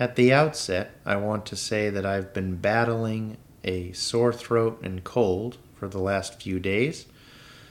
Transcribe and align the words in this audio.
At 0.00 0.16
the 0.16 0.32
outset, 0.32 0.92
I 1.04 1.16
want 1.16 1.44
to 1.46 1.56
say 1.56 1.90
that 1.90 2.06
I've 2.06 2.32
been 2.32 2.56
battling 2.56 3.36
a 3.62 3.92
sore 3.92 4.32
throat 4.32 4.80
and 4.82 5.04
cold 5.04 5.58
for 5.74 5.88
the 5.88 6.00
last 6.00 6.40
few 6.40 6.58
days, 6.58 7.04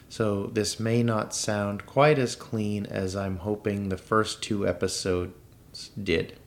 so 0.09 0.45
this 0.45 0.79
may 0.79 1.01
not 1.01 1.33
sound 1.33 1.87
quite 1.87 2.19
as 2.19 2.35
clean 2.35 2.85
as 2.85 3.15
I'm 3.15 3.37
hoping 3.37 3.89
the 3.89 3.97
first 3.97 4.43
two 4.43 4.67
episodes 4.67 5.33
did. 6.01 6.37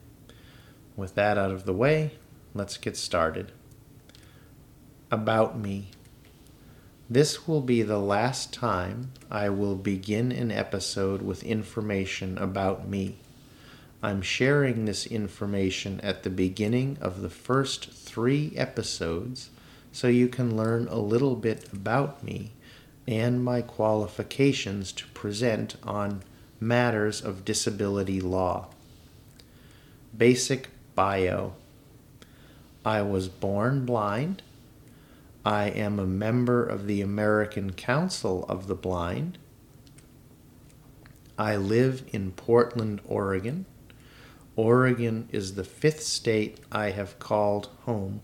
With 0.95 1.15
that 1.15 1.37
out 1.37 1.51
of 1.51 1.65
the 1.65 1.73
way, 1.73 2.13
let's 2.53 2.77
get 2.77 2.95
started. 2.95 3.51
About 5.11 5.59
me. 5.59 5.89
This 7.09 7.45
will 7.45 7.61
be 7.61 7.81
the 7.81 7.99
last 7.99 8.53
time 8.53 9.11
I 9.29 9.49
will 9.49 9.75
begin 9.75 10.31
an 10.31 10.49
episode 10.49 11.21
with 11.21 11.43
information 11.43 12.37
about 12.37 12.87
me. 12.87 13.17
I'm 14.03 14.21
sharing 14.21 14.83
this 14.83 15.05
information 15.05 16.01
at 16.01 16.23
the 16.23 16.29
beginning 16.29 16.97
of 16.99 17.21
the 17.21 17.29
first 17.29 17.89
three 17.89 18.51
episodes 18.57 19.49
so 19.93 20.09
you 20.09 20.27
can 20.27 20.57
learn 20.57 20.89
a 20.89 20.97
little 20.97 21.37
bit 21.37 21.71
about 21.71 22.21
me 22.21 22.51
and 23.07 23.41
my 23.41 23.61
qualifications 23.61 24.91
to 24.91 25.07
present 25.07 25.77
on 25.83 26.21
matters 26.59 27.21
of 27.21 27.45
disability 27.45 28.19
law. 28.19 28.67
Basic 30.17 30.67
Bio 30.95 31.53
I 32.85 33.01
was 33.03 33.29
born 33.29 33.85
blind. 33.85 34.41
I 35.45 35.69
am 35.69 35.97
a 35.97 36.05
member 36.05 36.61
of 36.65 36.87
the 36.87 36.99
American 36.99 37.71
Council 37.71 38.45
of 38.49 38.67
the 38.67 38.75
Blind. 38.75 39.37
I 41.37 41.55
live 41.55 42.03
in 42.11 42.31
Portland, 42.33 42.99
Oregon. 43.05 43.65
Oregon 44.55 45.27
is 45.31 45.55
the 45.55 45.63
fifth 45.63 46.03
state 46.03 46.59
I 46.71 46.91
have 46.91 47.19
called 47.19 47.69
home. 47.81 48.21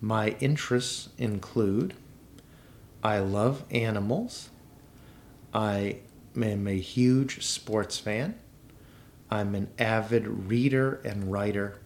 My 0.00 0.36
interests 0.40 1.08
include 1.16 1.94
I 3.02 3.18
love 3.18 3.64
animals. 3.70 4.50
I 5.54 5.96
am 6.36 6.66
a 6.66 6.78
huge 6.78 7.44
sports 7.44 7.98
fan. 7.98 8.38
I'm 9.30 9.54
an 9.54 9.68
avid 9.78 10.26
reader 10.26 11.00
and 11.04 11.32
writer. 11.32 11.80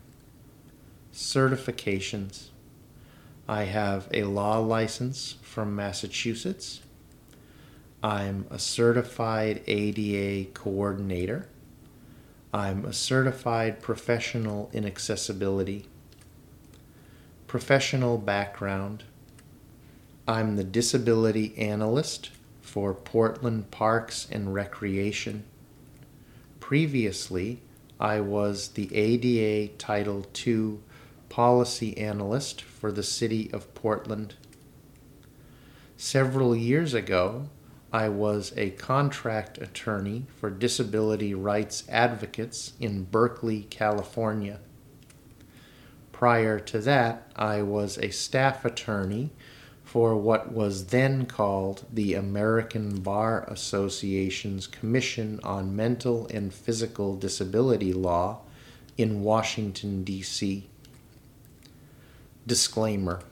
Certifications 1.12 2.48
I 3.48 3.64
have 3.64 4.08
a 4.12 4.24
law 4.24 4.58
license 4.58 5.36
from 5.41 5.76
Massachusetts. 5.76 6.80
I'm 8.02 8.46
a 8.50 8.58
certified 8.58 9.62
ADA 9.68 10.50
coordinator. 10.50 11.48
I'm 12.56 12.86
a 12.86 12.92
certified 12.94 13.82
professional 13.82 14.70
in 14.72 14.86
accessibility. 14.86 15.84
Professional 17.46 18.16
background 18.16 19.04
I'm 20.26 20.56
the 20.56 20.64
disability 20.64 21.54
analyst 21.58 22.30
for 22.62 22.94
Portland 22.94 23.70
Parks 23.70 24.26
and 24.32 24.54
Recreation. 24.54 25.44
Previously, 26.58 27.60
I 28.00 28.20
was 28.20 28.68
the 28.68 28.88
ADA 28.96 29.74
Title 29.74 30.24
II 30.46 30.78
policy 31.28 31.98
analyst 31.98 32.62
for 32.62 32.91
the 32.91 33.02
City 33.02 33.50
of 33.52 33.74
Portland. 33.74 34.32
Several 35.98 36.56
years 36.56 36.94
ago, 36.94 37.50
I 37.97 38.11
was 38.11 38.52
a 38.58 38.72
contract 38.72 39.56
attorney 39.56 40.27
for 40.39 40.50
disability 40.50 41.33
rights 41.33 41.83
advocates 41.89 42.75
in 42.78 43.05
Berkeley, 43.05 43.62
California. 43.70 44.61
Prior 46.12 46.61
to 46.61 46.78
that, 46.80 47.33
I 47.36 47.62
was 47.62 47.97
a 47.97 48.11
staff 48.11 48.66
attorney 48.66 49.30
for 49.83 50.14
what 50.14 50.53
was 50.53 50.88
then 50.88 51.25
called 51.25 51.86
the 51.91 52.12
American 52.12 53.00
Bar 53.00 53.44
Association's 53.48 54.66
Commission 54.66 55.41
on 55.43 55.75
Mental 55.75 56.26
and 56.26 56.53
Physical 56.53 57.16
Disability 57.16 57.94
Law 57.94 58.43
in 58.99 59.22
Washington, 59.22 60.04
D.C. 60.04 60.69
Disclaimer 62.47 63.22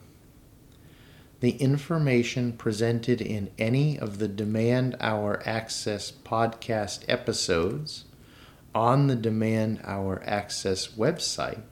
the 1.40 1.52
information 1.56 2.52
presented 2.52 3.20
in 3.20 3.50
any 3.58 3.98
of 3.98 4.18
the 4.18 4.28
Demand 4.28 4.96
Our 5.00 5.42
Access 5.46 6.10
podcast 6.10 7.04
episodes 7.08 8.04
on 8.74 9.06
the 9.06 9.16
Demand 9.16 9.80
Our 9.84 10.22
Access 10.24 10.88
website 10.88 11.62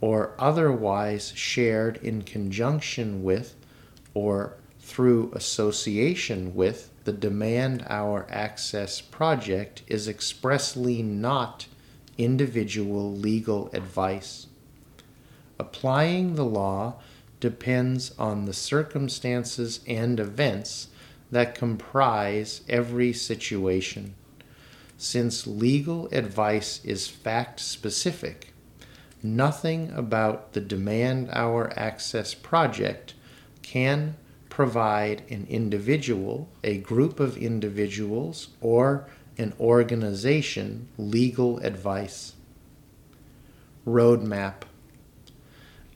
or 0.00 0.34
otherwise 0.38 1.32
shared 1.34 1.96
in 1.98 2.22
conjunction 2.22 3.22
with 3.22 3.54
or 4.14 4.54
through 4.80 5.32
association 5.34 6.54
with 6.54 6.90
the 7.04 7.12
Demand 7.12 7.84
Our 7.88 8.26
Access 8.30 9.00
project 9.00 9.82
is 9.86 10.08
expressly 10.08 11.02
not 11.02 11.66
individual 12.16 13.14
legal 13.14 13.70
advice. 13.72 14.46
Applying 15.58 16.34
the 16.34 16.44
law 16.44 16.96
depends 17.40 18.12
on 18.18 18.44
the 18.44 18.52
circumstances 18.52 19.80
and 19.86 20.18
events 20.18 20.88
that 21.30 21.54
comprise 21.54 22.62
every 22.68 23.12
situation. 23.12 24.14
Since 24.96 25.46
legal 25.46 26.08
advice 26.08 26.84
is 26.84 27.06
fact 27.06 27.60
specific, 27.60 28.52
nothing 29.22 29.92
about 29.92 30.52
the 30.52 30.60
Demand 30.60 31.28
Our 31.32 31.72
Access 31.78 32.34
project 32.34 33.14
can 33.62 34.16
provide 34.48 35.22
an 35.30 35.46
individual, 35.48 36.48
a 36.64 36.78
group 36.78 37.20
of 37.20 37.36
individuals, 37.36 38.48
or 38.60 39.06
an 39.36 39.52
organization 39.60 40.88
legal 40.98 41.58
advice. 41.58 42.32
Roadmap 43.86 44.62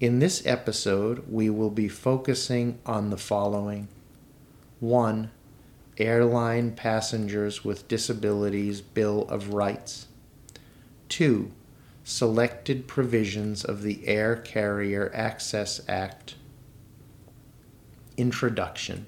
in 0.03 0.19
this 0.19 0.45
episode, 0.45 1.23
we 1.31 1.49
will 1.49 1.71
be 1.71 1.87
focusing 1.87 2.77
on 2.85 3.11
the 3.11 3.17
following 3.17 3.87
1. 4.81 5.31
Airline 5.97 6.73
Passengers 6.73 7.65
with 7.65 7.87
Disabilities 7.87 8.81
Bill 8.81 9.23
of 9.29 9.55
Rights. 9.55 10.09
2. 11.09 11.53
Selected 12.03 12.89
provisions 12.89 13.65
of 13.65 13.83
the 13.83 14.05
Air 14.09 14.35
Carrier 14.35 15.09
Access 15.15 15.81
Act. 15.87 16.35
Introduction 18.17 19.07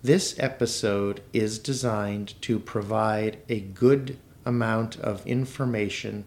This 0.00 0.38
episode 0.38 1.22
is 1.32 1.58
designed 1.58 2.40
to 2.42 2.60
provide 2.60 3.38
a 3.48 3.58
good 3.58 4.16
amount 4.46 4.96
of 5.00 5.26
information 5.26 6.24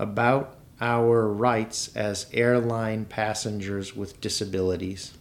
about 0.00 0.55
our 0.80 1.28
rights 1.28 1.94
as 1.96 2.26
airline 2.32 3.04
passengers 3.04 3.96
with 3.96 4.20
disabilities. 4.20 5.16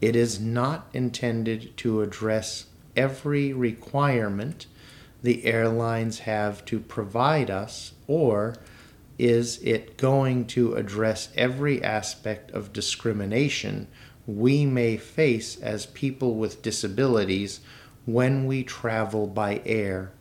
It 0.00 0.16
is 0.16 0.40
not 0.40 0.88
intended 0.92 1.76
to 1.78 2.02
address 2.02 2.66
every 2.96 3.52
requirement 3.52 4.66
the 5.22 5.44
airlines 5.44 6.20
have 6.20 6.64
to 6.66 6.80
provide 6.80 7.50
us, 7.50 7.92
or 8.06 8.56
is 9.18 9.58
it 9.62 9.98
going 9.98 10.46
to 10.46 10.74
address 10.74 11.28
every 11.36 11.82
aspect 11.84 12.50
of 12.52 12.72
discrimination 12.72 13.86
we 14.26 14.64
may 14.64 14.96
face 14.96 15.60
as 15.60 15.84
people 15.86 16.36
with 16.36 16.62
disabilities 16.62 17.60
when 18.06 18.46
we 18.46 18.62
travel 18.62 19.26
by 19.26 19.60
air? 19.66 20.12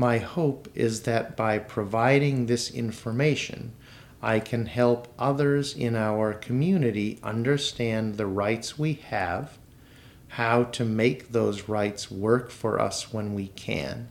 My 0.00 0.18
hope 0.18 0.68
is 0.76 1.02
that 1.02 1.36
by 1.36 1.58
providing 1.58 2.46
this 2.46 2.70
information, 2.70 3.72
I 4.22 4.38
can 4.38 4.66
help 4.66 5.12
others 5.18 5.74
in 5.74 5.96
our 5.96 6.32
community 6.32 7.18
understand 7.22 8.16
the 8.16 8.26
rights 8.26 8.78
we 8.78 8.94
have, 8.94 9.58
how 10.28 10.64
to 10.64 10.84
make 10.84 11.32
those 11.32 11.68
rights 11.68 12.12
work 12.12 12.50
for 12.52 12.80
us 12.80 13.12
when 13.12 13.34
we 13.34 13.48
can, 13.48 14.08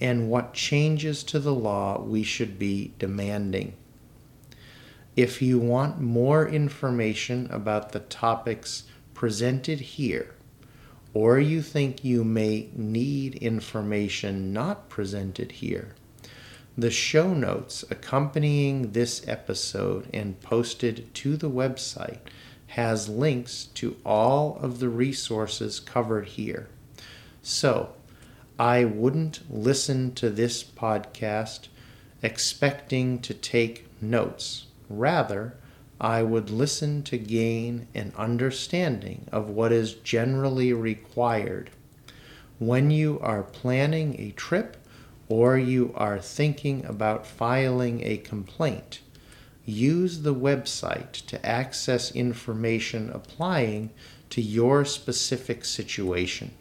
and 0.00 0.30
what 0.30 0.54
changes 0.54 1.24
to 1.24 1.40
the 1.40 1.54
law 1.54 2.00
we 2.00 2.22
should 2.22 2.56
be 2.56 2.92
demanding. 3.00 3.74
If 5.16 5.42
you 5.42 5.58
want 5.58 6.00
more 6.00 6.48
information 6.48 7.48
about 7.50 7.90
the 7.90 8.00
topics 8.00 8.84
presented 9.12 9.80
here, 9.80 10.36
or 11.12 11.40
you 11.40 11.62
think 11.62 12.04
you 12.04 12.24
may 12.24 12.68
need 12.74 13.34
information 13.36 14.52
not 14.52 14.88
presented 14.88 15.52
here, 15.52 15.94
the 16.78 16.90
show 16.90 17.34
notes 17.34 17.84
accompanying 17.90 18.92
this 18.92 19.26
episode 19.26 20.08
and 20.14 20.40
posted 20.40 21.12
to 21.14 21.36
the 21.36 21.50
website 21.50 22.20
has 22.68 23.08
links 23.08 23.64
to 23.74 23.96
all 24.04 24.56
of 24.62 24.78
the 24.78 24.88
resources 24.88 25.80
covered 25.80 26.26
here. 26.26 26.68
So, 27.42 27.94
I 28.58 28.84
wouldn't 28.84 29.40
listen 29.50 30.14
to 30.14 30.30
this 30.30 30.62
podcast 30.62 31.68
expecting 32.22 33.18
to 33.20 33.34
take 33.34 33.88
notes. 34.00 34.66
Rather, 34.88 35.56
I 36.00 36.22
would 36.22 36.48
listen 36.48 37.02
to 37.04 37.18
gain 37.18 37.86
an 37.94 38.14
understanding 38.16 39.26
of 39.30 39.50
what 39.50 39.70
is 39.70 39.92
generally 39.92 40.72
required. 40.72 41.70
When 42.58 42.90
you 42.90 43.18
are 43.20 43.42
planning 43.42 44.18
a 44.18 44.30
trip 44.30 44.78
or 45.28 45.58
you 45.58 45.92
are 45.94 46.18
thinking 46.18 46.86
about 46.86 47.26
filing 47.26 48.02
a 48.02 48.16
complaint, 48.16 49.00
use 49.66 50.22
the 50.22 50.34
website 50.34 51.12
to 51.26 51.44
access 51.44 52.10
information 52.12 53.10
applying 53.10 53.90
to 54.30 54.40
your 54.40 54.86
specific 54.86 55.66
situation. 55.66 56.52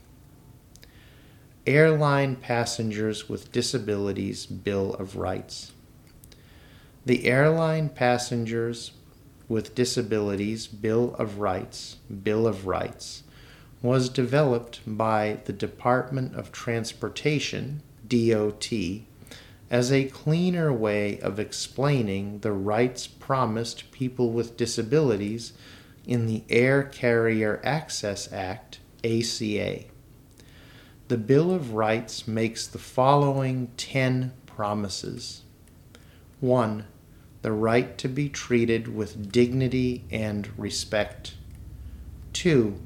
Airline 1.65 2.36
Passengers 2.36 3.30
with 3.30 3.53
Disabilities 3.53 4.45
Bill 4.45 4.95
of 4.95 5.15
Rights. 5.15 5.71
The 7.06 7.25
Airline 7.25 7.89
Passengers 7.89 8.91
with 9.50 9.75
Disabilities 9.75 10.68
Bill 10.68 11.16
of 11.16 11.40
Rights, 11.40 11.98
Bill 12.24 12.48
of 12.48 12.68
Rights, 12.68 13.24
was 13.81 14.07
developed 14.07 14.81
by 14.86 15.40
the 15.46 15.54
Department 15.54 16.36
of 16.36 16.51
Transportation, 16.51 17.81
DOT, 18.07 18.72
as 19.72 19.92
a 19.92 20.06
cleaner 20.06 20.72
way 20.72 21.19
of 21.19 21.40
explaining 21.40 22.40
the 22.40 22.51
rights 22.51 23.07
promised 23.07 23.92
people 23.92 24.31
with 24.31 24.57
disabilities 24.57 25.54
in 26.06 26.25
the 26.25 26.44
Air 26.50 26.84
Carrier 26.84 27.60
Access 27.63 28.31
Act, 28.31 28.80
ACA. 29.04 29.86
The 31.07 31.18
Bill 31.18 31.51
of 31.51 31.74
Rights 31.74 32.28
makes 32.28 32.68
the 32.68 32.78
following 32.78 33.72
10 33.78 34.34
promises 34.46 35.44
1. 36.40 36.86
The 37.41 37.51
right 37.51 37.97
to 38.00 38.07
be 38.07 38.27
treated 38.27 38.94
with 38.94 39.31
dignity 39.31 40.03
and 40.12 40.50
respect. 40.57 41.36
2. 42.33 42.80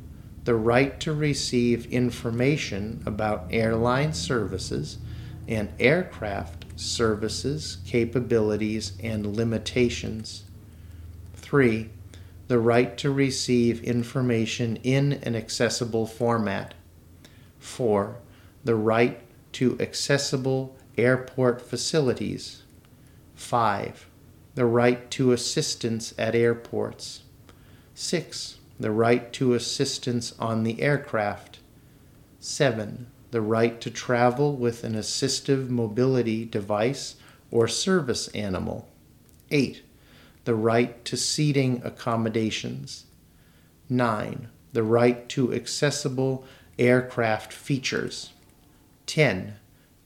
The 0.44 0.55
right 0.55 1.00
to 1.00 1.13
receive 1.13 1.85
information 1.88 3.01
about 3.05 3.47
airline 3.50 4.13
services 4.13 4.97
and 5.47 5.69
aircraft 5.79 6.65
services, 6.75 7.77
capabilities, 7.85 8.94
and 9.01 9.35
limitations. 9.35 10.44
3. 11.35 11.89
The 12.47 12.59
right 12.59 12.97
to 12.97 13.11
receive 13.11 13.83
information 13.83 14.77
in 14.77 15.13
an 15.23 15.35
accessible 15.35 16.05
format. 16.05 16.73
4. 17.59 18.17
The 18.63 18.75
right 18.75 19.21
to 19.53 19.79
accessible 19.79 20.75
airport 20.97 21.61
facilities. 21.61 22.63
5. 23.35 24.07
The 24.55 24.65
right 24.65 25.09
to 25.11 25.31
assistance 25.31 26.13
at 26.17 26.35
airports. 26.35 27.23
6. 27.95 28.57
The 28.79 28.91
right 28.91 29.31
to 29.33 29.53
assistance 29.53 30.33
on 30.39 30.63
the 30.63 30.81
aircraft. 30.81 31.59
7 32.39 33.07
the 33.33 33.41
right 33.41 33.81
to 33.81 33.89
travel 33.89 34.55
with 34.55 34.83
an 34.83 34.94
assistive 34.94 35.67
mobility 35.67 36.45
device 36.45 37.15
or 37.50 37.67
service 37.67 38.27
animal. 38.27 38.88
8. 39.50 39.81
The 40.45 40.53
right 40.53 41.03
to 41.05 41.17
seating 41.17 41.81
accommodations. 41.83 43.05
9. 43.89 44.50
The 44.71 44.83
right 44.83 45.27
to 45.29 45.51
accessible 45.51 46.45
aircraft 46.77 47.51
features. 47.51 48.33
10. 49.07 49.55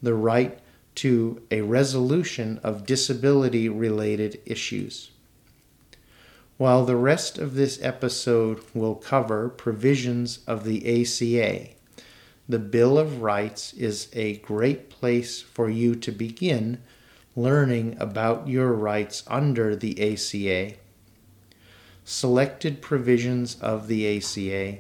The 0.01 0.13
right 0.13 0.57
to 0.97 1.41
a 1.51 1.61
resolution 1.61 2.59
of 2.63 2.85
disability 2.85 3.69
related 3.69 4.41
issues. 4.45 5.11
While 6.57 6.85
the 6.85 6.95
rest 6.95 7.37
of 7.37 7.53
this 7.53 7.79
episode 7.83 8.63
will 8.73 8.95
cover 8.95 9.47
provisions 9.47 10.39
of 10.47 10.63
the 10.63 11.01
ACA, 11.01 11.69
the 12.49 12.57
Bill 12.57 12.97
of 12.97 13.21
Rights 13.21 13.73
is 13.73 14.09
a 14.13 14.37
great 14.37 14.89
place 14.89 15.39
for 15.39 15.69
you 15.69 15.95
to 15.95 16.11
begin 16.11 16.81
learning 17.35 17.95
about 17.99 18.47
your 18.47 18.73
rights 18.73 19.23
under 19.27 19.75
the 19.75 20.13
ACA. 20.13 20.77
Selected 22.05 22.81
provisions 22.81 23.55
of 23.61 23.87
the 23.87 24.17
ACA. 24.17 24.79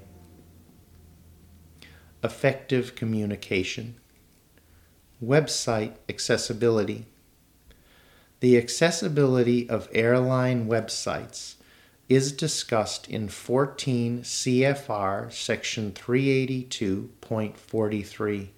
Effective 2.23 2.95
communication. 2.95 3.97
Website 5.23 5.93
accessibility. 6.07 7.05
The 8.39 8.55
accessibility 8.55 9.67
of 9.67 9.89
airline 9.91 10.67
websites 10.67 11.55
is 12.07 12.31
discussed 12.31 13.07
in 13.07 13.27
14 13.27 14.21
CFR 14.21 15.33
section 15.33 15.91
382.43. 15.91 18.49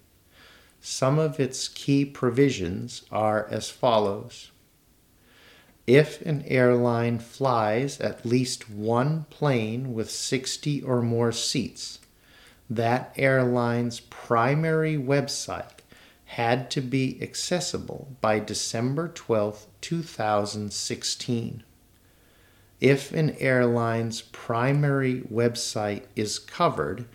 Some 0.81 1.17
of 1.17 1.39
its 1.39 1.69
key 1.69 2.03
provisions 2.03 3.03
are 3.09 3.47
as 3.49 3.69
follows. 3.69 4.51
If 5.87 6.21
an 6.23 6.43
airline 6.45 7.19
flies 7.19 8.01
at 8.01 8.25
least 8.25 8.69
one 8.69 9.27
plane 9.29 9.93
with 9.93 10.11
60 10.11 10.81
or 10.81 11.01
more 11.01 11.31
seats, 11.31 11.99
that 12.69 13.13
airline's 13.15 14.01
primary 14.01 14.97
website 14.97 15.78
had 16.29 16.69
to 16.69 16.79
be 16.79 17.17
accessible 17.23 18.15
by 18.21 18.37
December 18.37 19.07
12, 19.07 19.65
2016. 19.81 21.63
If 22.79 23.11
an 23.11 23.31
airline's 23.39 24.21
primary 24.21 25.21
website 25.21 26.03
is 26.15 26.37
covered, 26.37 27.05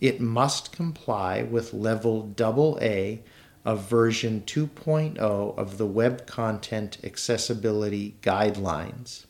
it 0.00 0.22
must 0.22 0.72
comply 0.72 1.42
with 1.42 1.74
level 1.74 2.34
AA 2.40 3.18
of 3.62 3.90
version 3.90 4.42
2.0 4.46 5.18
of 5.18 5.76
the 5.76 5.86
Web 5.86 6.26
Content 6.26 6.96
Accessibility 7.04 8.16
Guidelines. 8.22 9.26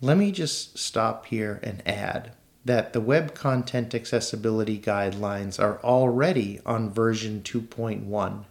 Let 0.00 0.16
me 0.16 0.32
just 0.32 0.76
stop 0.76 1.26
here 1.26 1.60
and 1.62 1.86
add 1.86 2.32
that 2.64 2.92
the 2.92 3.00
Web 3.00 3.32
Content 3.32 3.94
Accessibility 3.94 4.80
Guidelines 4.80 5.62
are 5.62 5.78
already 5.84 6.60
on 6.66 6.90
version 6.90 7.42
2.1. 7.42 8.44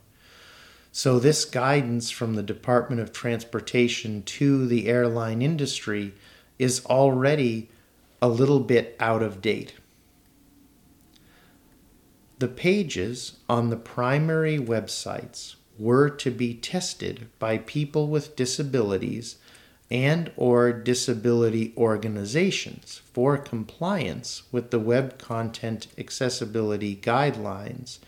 So, 0.94 1.20
this 1.20 1.46
guidance 1.46 2.10
from 2.10 2.36
the 2.36 2.44
Department 2.44 3.02
of 3.02 3.14
Transportation 3.14 4.24
to 4.24 4.68
the 4.68 4.88
airline 4.88 5.42
industry 5.42 6.14
is 6.60 6.86
already 6.86 7.70
a 8.22 8.28
little 8.28 8.60
bit 8.60 8.98
out 9.00 9.24
of 9.24 9.42
date. 9.42 9.76
The 12.40 12.50
pages 12.50 13.38
on 13.48 13.70
the 13.70 13.78
primary 13.78 14.60
websites 14.60 15.56
were 15.80 16.10
to 16.10 16.30
be 16.30 16.56
tested 16.56 17.30
by 17.40 17.60
people 17.60 18.08
with 18.08 18.36
disabilities 18.36 19.38
and 19.90 20.32
or 20.36 20.74
disability 20.74 21.74
organizations 21.78 23.02
for 23.14 23.38
compliance 23.38 24.44
with 24.52 24.72
the 24.72 24.80
web 24.80 25.18
content 25.18 25.88
accessibility 25.98 26.96
guidelines 26.96 28.00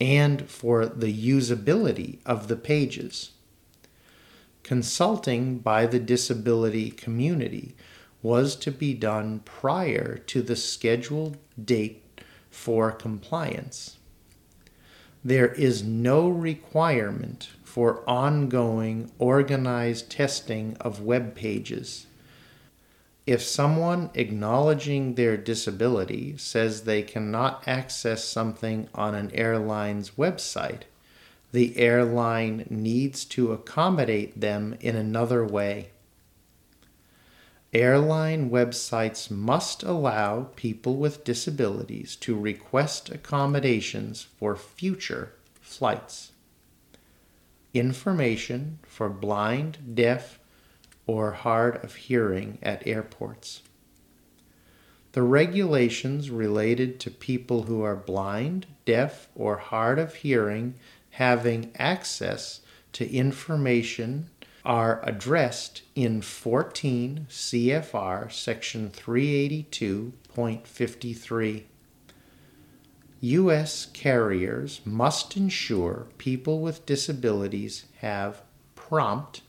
and 0.00 0.48
for 0.48 0.86
the 0.86 1.12
usability 1.12 2.18
of 2.24 2.48
the 2.48 2.56
pages. 2.56 3.32
Consulting 4.62 5.58
by 5.58 5.86
the 5.86 5.98
disability 5.98 6.90
community 6.90 7.74
was 8.22 8.56
to 8.56 8.70
be 8.70 8.94
done 8.94 9.40
prior 9.40 10.18
to 10.18 10.42
the 10.42 10.56
scheduled 10.56 11.36
date 11.62 12.02
for 12.50 12.92
compliance. 12.92 13.98
There 15.24 15.52
is 15.52 15.82
no 15.82 16.28
requirement 16.28 17.50
for 17.62 18.02
ongoing 18.08 19.10
organized 19.18 20.10
testing 20.10 20.76
of 20.80 21.02
web 21.02 21.34
pages. 21.34 22.06
If 23.30 23.42
someone 23.44 24.10
acknowledging 24.14 25.14
their 25.14 25.36
disability 25.36 26.36
says 26.36 26.82
they 26.82 27.02
cannot 27.02 27.62
access 27.64 28.24
something 28.24 28.88
on 28.92 29.14
an 29.14 29.30
airline's 29.32 30.10
website, 30.18 30.80
the 31.52 31.76
airline 31.76 32.66
needs 32.68 33.24
to 33.26 33.52
accommodate 33.52 34.40
them 34.40 34.76
in 34.80 34.96
another 34.96 35.46
way. 35.46 35.90
Airline 37.72 38.50
websites 38.50 39.30
must 39.30 39.84
allow 39.84 40.48
people 40.56 40.96
with 40.96 41.22
disabilities 41.22 42.16
to 42.16 42.36
request 42.36 43.10
accommodations 43.10 44.26
for 44.40 44.56
future 44.56 45.34
flights. 45.60 46.32
Information 47.74 48.80
for 48.82 49.08
blind, 49.08 49.94
deaf, 49.94 50.39
or 51.10 51.32
hard 51.32 51.82
of 51.82 51.96
hearing 51.96 52.56
at 52.62 52.86
airports. 52.86 53.62
The 55.10 55.22
regulations 55.22 56.30
related 56.30 57.00
to 57.00 57.10
people 57.10 57.64
who 57.64 57.82
are 57.82 57.96
blind, 57.96 58.68
deaf, 58.84 59.28
or 59.34 59.56
hard 59.56 59.98
of 59.98 60.14
hearing 60.14 60.76
having 61.10 61.72
access 61.76 62.60
to 62.92 63.12
information 63.12 64.30
are 64.64 65.00
addressed 65.02 65.82
in 65.96 66.22
14 66.22 67.26
CFR 67.28 68.30
section 68.30 68.88
382.53. 68.90 71.64
U.S. 73.22 73.88
carriers 73.92 74.80
must 74.84 75.36
ensure 75.36 76.06
people 76.18 76.60
with 76.60 76.86
disabilities 76.86 77.86
have 77.98 78.42
prompt 78.76 79.42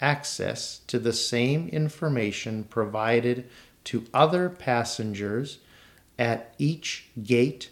access 0.00 0.78
to 0.86 0.98
the 0.98 1.12
same 1.12 1.68
information 1.68 2.64
provided 2.64 3.48
to 3.84 4.04
other 4.12 4.48
passengers 4.48 5.58
at 6.18 6.54
each 6.58 7.08
gate, 7.22 7.70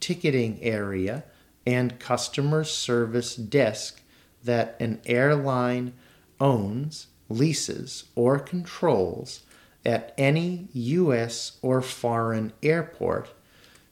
ticketing 0.00 0.58
area, 0.62 1.24
and 1.66 1.98
customer 1.98 2.62
service 2.62 3.34
desk 3.34 4.02
that 4.44 4.76
an 4.78 5.00
airline 5.06 5.92
owns, 6.40 7.08
leases, 7.28 8.04
or 8.14 8.38
controls 8.38 9.40
at 9.84 10.12
any 10.18 10.68
U.S. 10.72 11.58
or 11.62 11.80
foreign 11.80 12.52
airport 12.62 13.30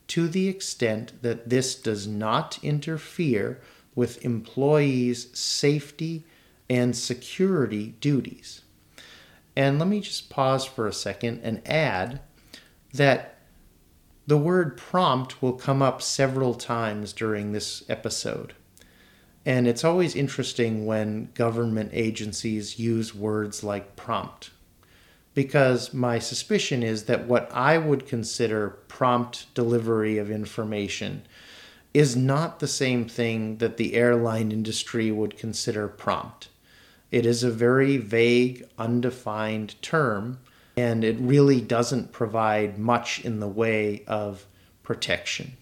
to 0.08 0.28
the 0.28 0.48
extent 0.48 1.22
that 1.22 1.48
this 1.48 1.74
does 1.74 2.06
not 2.06 2.58
interfere 2.62 3.60
with 3.94 4.24
employees' 4.24 5.36
safety 5.38 6.24
and 6.68 6.96
security 6.96 7.94
duties. 8.00 8.62
And 9.56 9.78
let 9.78 9.88
me 9.88 10.00
just 10.00 10.30
pause 10.30 10.64
for 10.64 10.86
a 10.86 10.92
second 10.92 11.40
and 11.42 11.66
add 11.66 12.20
that 12.92 13.38
the 14.26 14.38
word 14.38 14.76
prompt 14.76 15.42
will 15.42 15.52
come 15.52 15.82
up 15.82 16.00
several 16.00 16.54
times 16.54 17.12
during 17.12 17.52
this 17.52 17.84
episode. 17.88 18.54
And 19.46 19.68
it's 19.68 19.84
always 19.84 20.16
interesting 20.16 20.86
when 20.86 21.30
government 21.34 21.90
agencies 21.92 22.78
use 22.78 23.14
words 23.14 23.62
like 23.62 23.96
prompt 23.96 24.50
because 25.34 25.92
my 25.92 26.18
suspicion 26.18 26.82
is 26.82 27.04
that 27.04 27.26
what 27.26 27.50
I 27.52 27.76
would 27.76 28.06
consider 28.06 28.70
prompt 28.88 29.52
delivery 29.54 30.16
of 30.16 30.30
information 30.30 31.26
is 31.92 32.16
not 32.16 32.60
the 32.60 32.68
same 32.68 33.08
thing 33.08 33.58
that 33.58 33.76
the 33.76 33.94
airline 33.94 34.52
industry 34.52 35.10
would 35.10 35.36
consider 35.36 35.88
prompt. 35.88 36.48
It 37.14 37.26
is 37.26 37.44
a 37.44 37.50
very 37.52 37.96
vague, 37.96 38.66
undefined 38.76 39.80
term, 39.80 40.40
and 40.76 41.04
it 41.04 41.16
really 41.20 41.60
doesn't 41.60 42.10
provide 42.10 42.76
much 42.76 43.24
in 43.24 43.38
the 43.38 43.46
way 43.46 44.02
of 44.08 44.46
protection. 44.82 45.56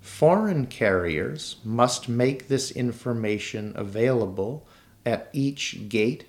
Foreign 0.00 0.66
carriers 0.66 1.58
must 1.62 2.08
make 2.08 2.48
this 2.48 2.72
information 2.72 3.74
available 3.76 4.66
at 5.06 5.30
each 5.32 5.88
gate 5.88 6.24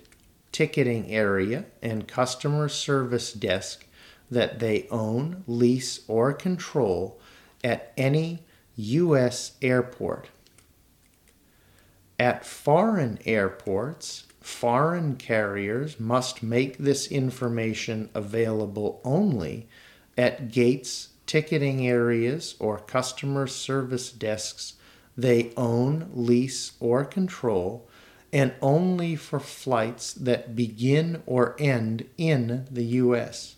ticketing 0.52 1.10
area, 1.10 1.64
and 1.82 2.06
customer 2.06 2.68
service 2.68 3.32
desk 3.32 3.86
that 4.30 4.60
they 4.60 4.86
own, 4.88 5.42
lease, 5.48 6.02
or 6.06 6.32
control 6.32 7.18
at 7.64 7.92
any 7.96 8.44
U.S. 8.76 9.56
airport. 9.60 10.28
At 12.22 12.46
foreign 12.46 13.18
airports, 13.26 14.26
foreign 14.40 15.16
carriers 15.16 15.98
must 15.98 16.40
make 16.40 16.78
this 16.78 17.08
information 17.08 18.10
available 18.14 19.00
only 19.02 19.66
at 20.16 20.52
gates, 20.52 21.08
ticketing 21.26 21.84
areas, 21.84 22.54
or 22.60 22.78
customer 22.78 23.48
service 23.48 24.12
desks 24.12 24.74
they 25.16 25.52
own, 25.56 26.10
lease, 26.14 26.74
or 26.78 27.04
control 27.04 27.88
and 28.32 28.54
only 28.62 29.16
for 29.16 29.40
flights 29.40 30.12
that 30.12 30.54
begin 30.54 31.24
or 31.26 31.56
end 31.58 32.08
in 32.16 32.68
the 32.70 32.84
U.S. 33.02 33.56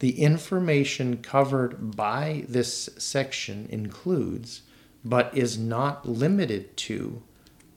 The 0.00 0.20
information 0.20 1.22
covered 1.22 1.96
by 1.96 2.44
this 2.46 2.90
section 2.98 3.68
includes, 3.70 4.60
but 5.08 5.36
is 5.36 5.58
not 5.58 6.08
limited 6.08 6.76
to, 6.76 7.22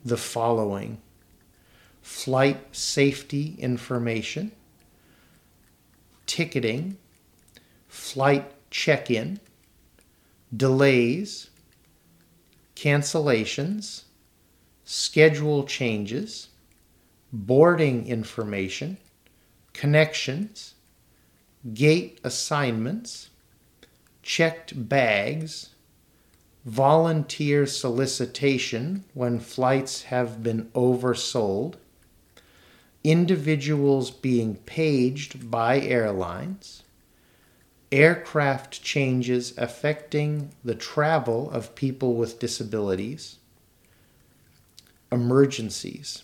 the 0.03 0.17
following. 0.17 0.99
Flight 2.01 2.75
safety 2.75 3.55
information, 3.59 4.51
ticketing, 6.25 6.97
flight 7.87 8.51
check 8.71 9.11
in, 9.11 9.39
delays, 10.55 11.49
cancellations 12.75 14.03
schedule 14.91 15.65
changes, 15.65 16.47
boarding 17.31 18.07
information, 18.07 18.97
connections, 19.71 20.73
gate 21.75 22.19
assignments, 22.23 23.29
checked 24.23 24.89
bags, 24.89 25.68
volunteer 26.65 27.65
solicitation 27.65 29.03
when 29.13 29.39
flights 29.39 30.03
have 30.03 30.43
been 30.43 30.65
oversold, 30.75 31.75
individuals 33.03 34.11
being 34.11 34.55
paged 34.55 35.49
by 35.49 35.79
airlines, 35.79 36.83
aircraft 37.91 38.83
changes 38.83 39.57
affecting 39.57 40.51
the 40.63 40.75
travel 40.75 41.49
of 41.51 41.75
people 41.75 42.13
with 42.15 42.39
disabilities, 42.39 43.37
emergencies. 45.11 46.23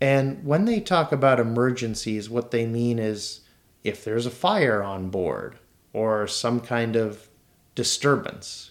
And 0.00 0.44
when 0.44 0.64
they 0.64 0.80
talk 0.80 1.12
about 1.12 1.40
emergencies, 1.40 2.30
what 2.30 2.50
they 2.50 2.66
mean 2.66 2.98
is 2.98 3.40
if 3.82 4.04
there's 4.04 4.26
a 4.26 4.30
fire 4.30 4.82
on 4.82 5.10
board 5.10 5.56
or 5.92 6.26
some 6.26 6.60
kind 6.60 6.96
of 6.96 7.28
disturbance, 7.74 8.70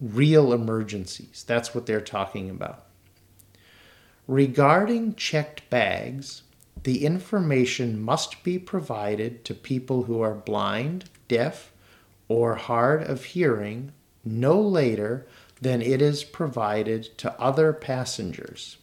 real 0.00 0.52
emergencies. 0.52 1.44
That's 1.46 1.74
what 1.74 1.86
they're 1.86 2.00
talking 2.00 2.48
about. 2.48 2.86
Regarding 4.26 5.14
checked 5.14 5.68
bags, 5.70 6.42
the 6.82 7.04
information 7.04 8.00
must 8.00 8.42
be 8.42 8.58
provided 8.58 9.44
to 9.44 9.54
people 9.54 10.04
who 10.04 10.20
are 10.20 10.34
blind, 10.34 11.10
deaf, 11.28 11.72
or 12.28 12.54
hard 12.54 13.02
of 13.02 13.24
hearing 13.24 13.92
no 14.24 14.60
later 14.60 15.26
than 15.60 15.82
it 15.82 16.00
is 16.00 16.24
provided 16.24 17.04
to 17.18 17.38
other 17.40 17.72
passengers. 17.72 18.78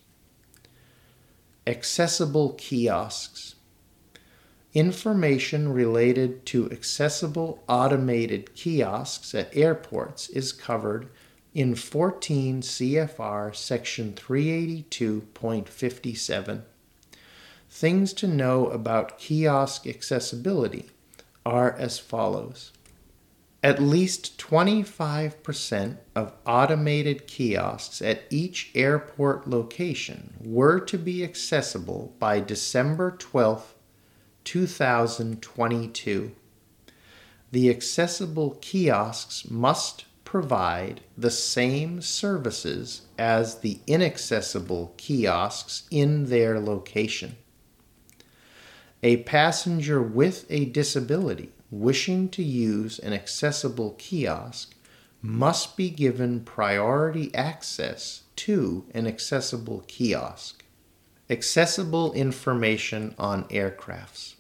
Accessible 1.65 2.53
kiosks. 2.53 3.55
Information 4.74 5.71
related 5.71 6.45
to 6.47 6.69
accessible 6.71 7.63
automated 7.69 8.53
kiosks 8.53 9.33
at 9.33 9.55
airports 9.55 10.27
is 10.29 10.51
covered 10.51 11.07
in 11.53 11.74
14 11.74 12.62
CFR 12.62 13.55
section 13.55 14.12
382.57. 14.13 16.63
Things 17.69 18.13
to 18.13 18.27
know 18.27 18.67
about 18.67 19.17
kiosk 19.17 19.88
accessibility 19.88 20.89
are 21.45 21.71
as 21.71 21.97
follows. 21.97 22.74
At 23.63 23.81
least 23.81 24.38
25% 24.38 25.97
of 26.15 26.33
automated 26.45 27.25
kiosks 27.25 28.01
at 28.01 28.24
each 28.29 28.71
airport 28.75 29.47
location 29.47 30.36
were 30.43 30.79
to 30.81 30.97
be 30.97 31.24
accessible 31.24 32.13
by 32.19 32.39
December 32.39 33.12
12, 33.12 33.74
2022. 34.47 36.31
The 37.51 37.69
accessible 37.69 38.57
kiosks 38.61 39.51
must 39.51 40.05
provide 40.23 41.01
the 41.17 41.29
same 41.29 42.01
services 42.01 43.01
as 43.17 43.59
the 43.59 43.81
inaccessible 43.87 44.93
kiosks 44.95 45.83
in 45.91 46.29
their 46.29 46.61
location. 46.61 47.35
A 49.03 49.17
passenger 49.23 50.01
with 50.01 50.45
a 50.49 50.63
disability 50.63 51.51
wishing 51.69 52.29
to 52.29 52.41
use 52.41 52.99
an 52.99 53.11
accessible 53.11 53.95
kiosk 53.97 54.73
must 55.21 55.75
be 55.75 55.89
given 55.89 56.39
priority 56.39 57.35
access 57.35 58.23
to 58.37 58.85
an 58.93 59.05
accessible 59.07 59.83
kiosk. 59.87 60.63
Accessible 61.29 62.13
information 62.13 63.13
on 63.19 63.43
aircrafts. 63.49 64.37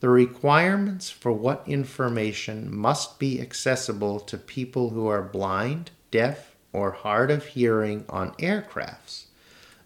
The 0.00 0.08
requirements 0.08 1.10
for 1.10 1.30
what 1.30 1.62
information 1.66 2.74
must 2.74 3.18
be 3.18 3.38
accessible 3.40 4.18
to 4.20 4.38
people 4.38 4.88
who 4.90 5.06
are 5.06 5.22
blind, 5.22 5.90
deaf, 6.10 6.56
or 6.72 6.92
hard 6.92 7.30
of 7.30 7.44
hearing 7.46 8.06
on 8.08 8.32
aircrafts 8.36 9.24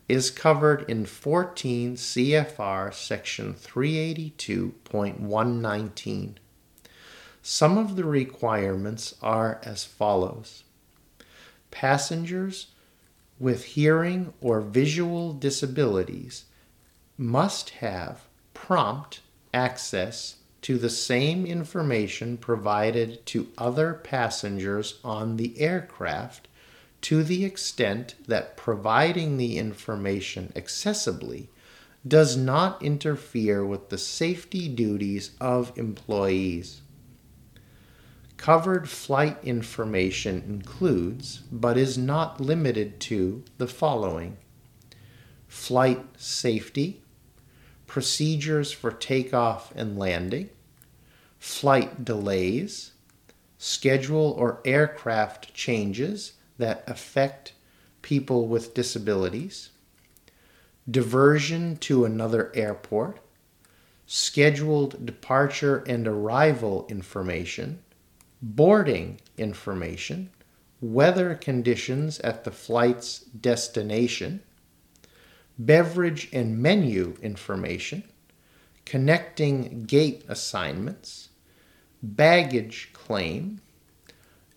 is 0.09 0.30
covered 0.30 0.88
in 0.88 1.06
14 1.06 1.97
CFR 1.97 2.94
section 2.94 3.54
382.119. 3.54 6.35
Some 7.42 7.76
of 7.76 7.97
the 7.97 8.04
requirements 8.04 9.16
are 9.21 9.61
as 9.64 9.85
follows 9.85 10.62
Passengers 11.73 12.68
with 13.40 13.64
hearing 13.64 14.33
or 14.40 14.61
visual 14.61 15.33
disabilities 15.33 16.44
must 17.18 17.71
have 17.71 18.28
prompt 18.52 19.21
access 19.54 20.37
to 20.62 20.76
the 20.76 20.90
same 20.90 21.46
information 21.46 22.37
provided 22.37 23.25
to 23.26 23.49
other 23.56 23.94
passengers 23.94 24.99
on 25.04 25.37
the 25.37 25.58
aircraft 25.61 26.49
to 27.02 27.23
the 27.23 27.44
extent 27.44 28.14
that 28.26 28.56
providing 28.56 29.37
the 29.37 29.58
information 29.58 30.52
accessibly 30.56 31.49
does 32.06 32.37
not 32.37 32.82
interfere 32.82 33.64
with 33.64 33.88
the 33.90 33.99
safety 33.99 34.68
duties 34.68 35.30
of 35.40 35.73
employees. 35.76 36.80
Covered 38.37 38.88
flight 38.88 39.38
information 39.42 40.42
includes, 40.46 41.42
but 41.52 41.78
is 41.78 41.96
not 41.96 42.40
limited 42.40 43.00
to, 43.00 43.44
the 43.58 43.66
following 43.66 44.37
flight 45.46 46.04
safety, 46.16 47.03
procedures 47.95 48.73
for 48.73 48.91
takeoff 48.91 49.73
and 49.77 49.97
landing, 49.97 50.51
flight 51.39 52.05
delays, 52.05 52.91
schedule 53.57 54.35
or 54.37 54.61
aircraft 54.65 55.55
changes 55.55 56.33
that 56.59 56.83
affect 56.89 57.53
people 58.03 58.49
with 58.49 58.75
disabilities, 58.75 59.71
diversion 60.91 61.77
to 61.77 62.05
another 62.05 62.51
airport, 62.57 63.21
scheduled 64.09 65.07
departure 65.07 65.85
and 65.87 66.09
arrival 66.09 66.85
information, 66.89 67.79
boarding 68.43 69.21
information, 69.39 70.29
weather 70.81 71.37
conditions 71.37 72.19
at 72.19 72.43
the 72.43 72.51
flight's 72.51 73.21
destination, 73.21 74.43
beverage 75.58 76.28
and 76.32 76.58
menu 76.58 77.16
information, 77.23 78.02
connecting 78.84 79.84
gate 79.84 80.25
assignments, 80.28 81.28
baggage 82.02 82.90
claim, 82.92 83.61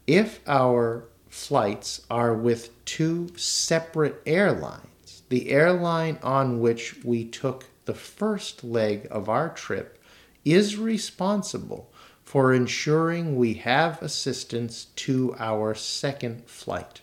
If 0.05 0.41
our 0.47 1.05
flights 1.27 2.05
are 2.11 2.35
with 2.35 2.85
two 2.85 3.29
separate 3.35 4.21
airlines, 4.27 5.23
the 5.29 5.49
airline 5.49 6.19
on 6.21 6.59
which 6.59 7.03
we 7.03 7.25
took 7.25 7.65
the 7.85 7.95
first 7.95 8.63
leg 8.63 9.07
of 9.09 9.27
our 9.27 9.49
trip, 9.49 9.97
is 10.45 10.77
responsible 10.77 11.91
for 12.23 12.53
ensuring 12.53 13.35
we 13.35 13.55
have 13.55 13.99
assistance 14.03 14.85
to 14.97 15.33
our 15.39 15.73
second 15.73 16.45
flight. 16.45 17.01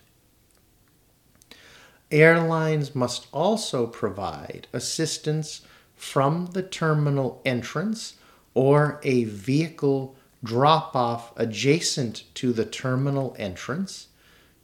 Airlines 2.11 2.95
must 2.95 3.27
also 3.33 3.87
provide 3.87 4.67
assistance 4.73 5.63
from 5.95 6.47
the 6.53 6.63
terminal 6.63 7.43
entrance 7.45 8.15
or 8.55 9.01
a 9.03 9.25
vehicle 9.25 10.17
drop 10.43 10.97
off 10.97 11.33
adjacent 11.37 12.25
to 12.35 12.53
the 12.53 12.65
terminal 12.65 13.35
entrance 13.39 14.09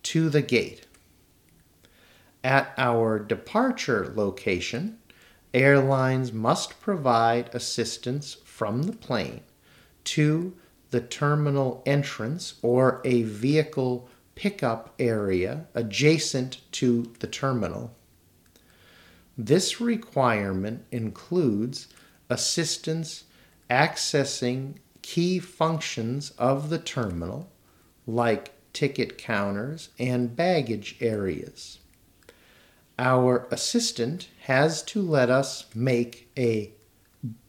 to 0.03 0.31
the 0.31 0.43
gate. 0.43 0.87
At 2.43 2.73
our 2.79 3.19
departure 3.19 4.13
location, 4.15 4.99
airlines 5.53 6.33
must 6.33 6.81
provide 6.81 7.51
assistance 7.55 8.37
from 8.45 8.85
the 8.85 8.93
plane 8.93 9.43
to 10.05 10.55
the 10.91 11.01
terminal 11.01 11.83
entrance 11.85 12.55
or 12.63 13.01
a 13.05 13.23
vehicle 13.23 14.09
pickup 14.35 14.95
area 14.99 15.67
adjacent 15.75 16.61
to 16.73 17.13
the 17.21 17.27
terminal. 17.27 17.95
This 19.37 19.81
requirement 19.81 20.85
includes 20.91 21.89
assistance 22.31 23.25
accessing 23.71 24.75
key 25.03 25.39
functions 25.39 26.31
of 26.39 26.71
the 26.71 26.79
terminal, 26.79 27.51
like 28.07 28.53
ticket 28.73 29.19
counters 29.19 29.91
and 29.99 30.35
baggage 30.35 30.97
areas 31.01 31.79
our 32.99 33.49
assistant 33.51 34.29
has 34.43 34.83
to 34.83 35.03
let 35.03 35.31
us 35.31 35.67
make 35.75 36.31
a 36.37 36.71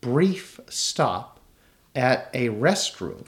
brief 0.02 0.60
stop 0.69 1.39
at 1.95 2.30
a 2.34 2.50
restroom, 2.50 3.26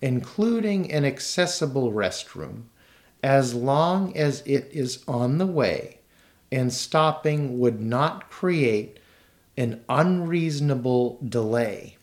including 0.00 0.92
an 0.92 1.04
accessible 1.04 1.92
restroom, 1.92 2.64
as 3.22 3.54
long 3.54 4.16
as 4.16 4.42
it 4.46 4.68
is 4.72 5.02
on 5.08 5.38
the 5.38 5.46
way 5.46 5.98
and 6.50 6.72
stopping 6.72 7.58
would 7.58 7.80
not 7.80 8.30
create 8.30 8.98
an 9.56 9.84
unreasonable 9.88 11.18
delay. 11.26 11.96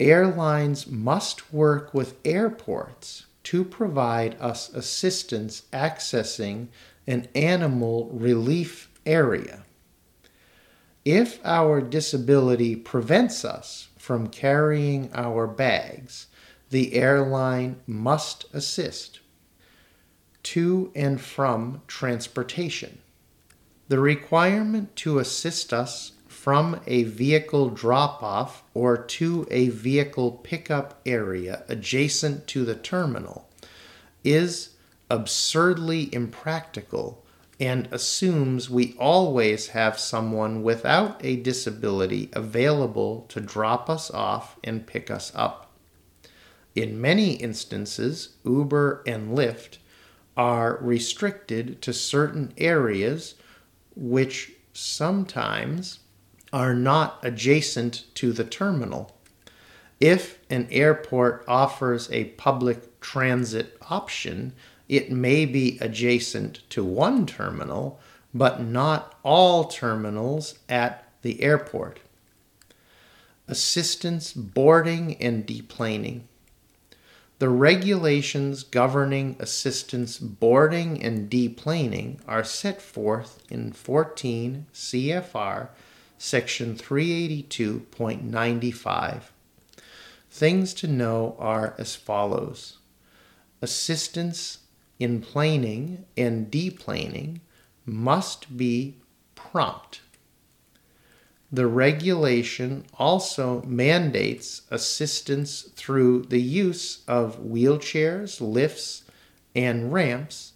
Airlines 0.00 0.86
must 0.86 1.52
work 1.52 1.94
with 1.94 2.16
airports 2.24 3.26
to 3.44 3.64
provide 3.64 4.36
us 4.40 4.70
assistance 4.70 5.62
accessing 5.72 6.68
an 7.06 7.28
animal 7.34 8.08
relief 8.12 8.90
area. 9.06 9.62
If 11.04 11.38
our 11.44 11.82
disability 11.82 12.74
prevents 12.74 13.44
us 13.44 13.88
from 13.98 14.28
carrying 14.28 15.10
our 15.12 15.46
bags, 15.46 16.28
the 16.70 16.94
airline 16.94 17.76
must 17.86 18.46
assist. 18.54 19.20
To 20.44 20.92
and 20.94 21.20
from 21.20 21.82
transportation. 21.86 22.98
The 23.88 23.98
requirement 23.98 24.94
to 24.96 25.18
assist 25.18 25.72
us 25.72 26.12
from 26.26 26.80
a 26.86 27.04
vehicle 27.04 27.70
drop 27.70 28.22
off 28.22 28.62
or 28.74 28.96
to 28.96 29.46
a 29.50 29.68
vehicle 29.68 30.32
pickup 30.32 31.00
area 31.06 31.64
adjacent 31.68 32.46
to 32.48 32.64
the 32.64 32.74
terminal 32.74 33.48
is 34.22 34.70
absurdly 35.10 36.12
impractical 36.14 37.24
and 37.60 37.88
assumes 37.92 38.68
we 38.68 38.94
always 38.98 39.68
have 39.68 39.98
someone 39.98 40.62
without 40.62 41.24
a 41.24 41.36
disability 41.36 42.28
available 42.32 43.26
to 43.28 43.40
drop 43.40 43.88
us 43.88 44.10
off 44.10 44.56
and 44.64 44.86
pick 44.86 45.10
us 45.10 45.30
up. 45.34 45.72
In 46.74 47.00
many 47.00 47.34
instances, 47.34 48.30
Uber 48.44 49.02
and 49.06 49.36
Lyft 49.36 49.78
are 50.36 50.78
restricted 50.80 51.80
to 51.82 51.92
certain 51.92 52.52
areas 52.58 53.34
which 53.94 54.52
sometimes 54.72 56.00
are 56.52 56.74
not 56.74 57.18
adjacent 57.22 58.04
to 58.14 58.32
the 58.32 58.44
terminal. 58.44 59.16
If 60.00 60.38
an 60.50 60.68
airport 60.70 61.44
offers 61.46 62.10
a 62.10 62.24
public 62.24 63.00
transit 63.00 63.76
option, 63.88 64.52
it 64.88 65.10
may 65.10 65.46
be 65.46 65.78
adjacent 65.80 66.68
to 66.70 66.84
one 66.84 67.26
terminal, 67.26 68.00
but 68.32 68.60
not 68.60 69.18
all 69.22 69.64
terminals 69.64 70.58
at 70.68 71.08
the 71.22 71.42
airport. 71.42 72.00
Assistance 73.48 74.32
boarding 74.32 75.16
and 75.22 75.46
deplaning. 75.46 76.22
The 77.40 77.48
regulations 77.48 78.62
governing 78.62 79.34
assistance 79.40 80.18
boarding 80.18 81.02
and 81.02 81.28
deplaning 81.28 82.20
are 82.28 82.44
set 82.44 82.80
forth 82.80 83.42
in 83.50 83.72
14 83.72 84.66
CFR 84.72 85.70
section 86.16 86.76
382.95. 86.76 89.22
Things 90.30 90.72
to 90.74 90.86
know 90.86 91.34
are 91.38 91.74
as 91.76 91.96
follows 91.96 92.78
assistance 93.60 94.58
in 95.00 95.20
planing 95.20 96.04
and 96.16 96.48
deplaning 96.50 97.40
must 97.84 98.56
be 98.56 98.98
prompt. 99.34 100.02
The 101.54 101.68
regulation 101.68 102.84
also 102.94 103.62
mandates 103.62 104.62
assistance 104.72 105.62
through 105.76 106.22
the 106.22 106.42
use 106.42 107.04
of 107.06 107.38
wheelchairs, 107.38 108.40
lifts, 108.40 109.04
and 109.54 109.92
ramps, 109.92 110.54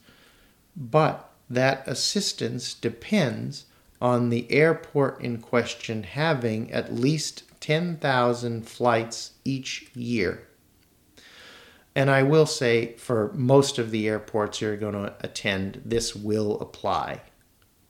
but 0.77 1.31
that 1.49 1.87
assistance 1.87 2.75
depends 2.75 3.67
on 4.01 4.31
the 4.31 4.51
airport 4.51 5.21
in 5.21 5.39
question 5.39 6.03
having 6.03 6.73
at 6.73 6.93
least 6.93 7.45
10,000 7.61 8.69
flights 8.69 9.35
each 9.45 9.91
year. 9.95 10.49
And 11.95 12.11
I 12.11 12.25
will 12.25 12.47
say, 12.47 12.97
for 12.97 13.31
most 13.35 13.79
of 13.79 13.93
the 13.93 14.09
airports 14.09 14.61
you're 14.61 14.77
going 14.77 14.95
to 14.95 15.15
attend, 15.21 15.81
this 15.85 16.17
will 16.17 16.59
apply. 16.59 17.21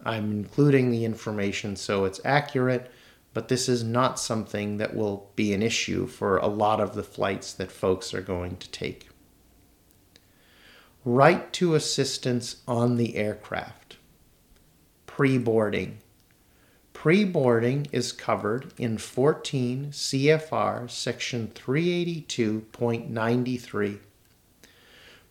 I'm 0.04 0.30
including 0.30 0.90
the 0.90 1.06
information 1.06 1.74
so 1.74 2.04
it's 2.04 2.20
accurate, 2.22 2.90
but 3.38 3.46
this 3.46 3.68
is 3.68 3.84
not 3.84 4.18
something 4.18 4.78
that 4.78 4.96
will 4.96 5.30
be 5.36 5.54
an 5.54 5.62
issue 5.62 6.08
for 6.08 6.38
a 6.38 6.48
lot 6.48 6.80
of 6.80 6.96
the 6.96 7.04
flights 7.04 7.52
that 7.52 7.70
folks 7.70 8.12
are 8.12 8.20
going 8.20 8.56
to 8.56 8.68
take. 8.72 9.08
Right 11.04 11.52
to 11.52 11.76
assistance 11.76 12.56
on 12.66 12.96
the 12.96 13.14
aircraft. 13.14 13.98
Pre 15.06 15.38
boarding. 15.38 15.98
Pre 16.92 17.24
boarding 17.24 17.86
is 17.92 18.10
covered 18.10 18.72
in 18.76 18.98
14 18.98 19.92
CFR 19.92 20.90
section 20.90 21.52
382.93. 21.54 24.00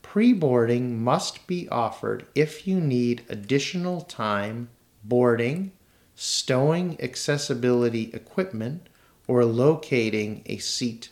Pre 0.02 0.32
boarding 0.32 1.04
must 1.04 1.46
be 1.46 1.68
offered 1.68 2.26
if 2.34 2.66
you 2.66 2.80
need 2.80 3.26
additional 3.28 4.00
time 4.00 4.70
boarding, 5.04 5.74
stowing 6.20 7.00
accessibility 7.00 8.10
equipment, 8.12 8.90
or 9.28 9.46
locating 9.46 10.42
a 10.48 10.58
seat. 10.58 11.12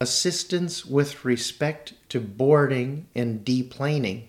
Assistance 0.00 0.86
with 0.86 1.26
respect 1.26 1.92
to 2.08 2.18
boarding 2.18 3.06
and 3.14 3.44
deplaning. 3.44 4.28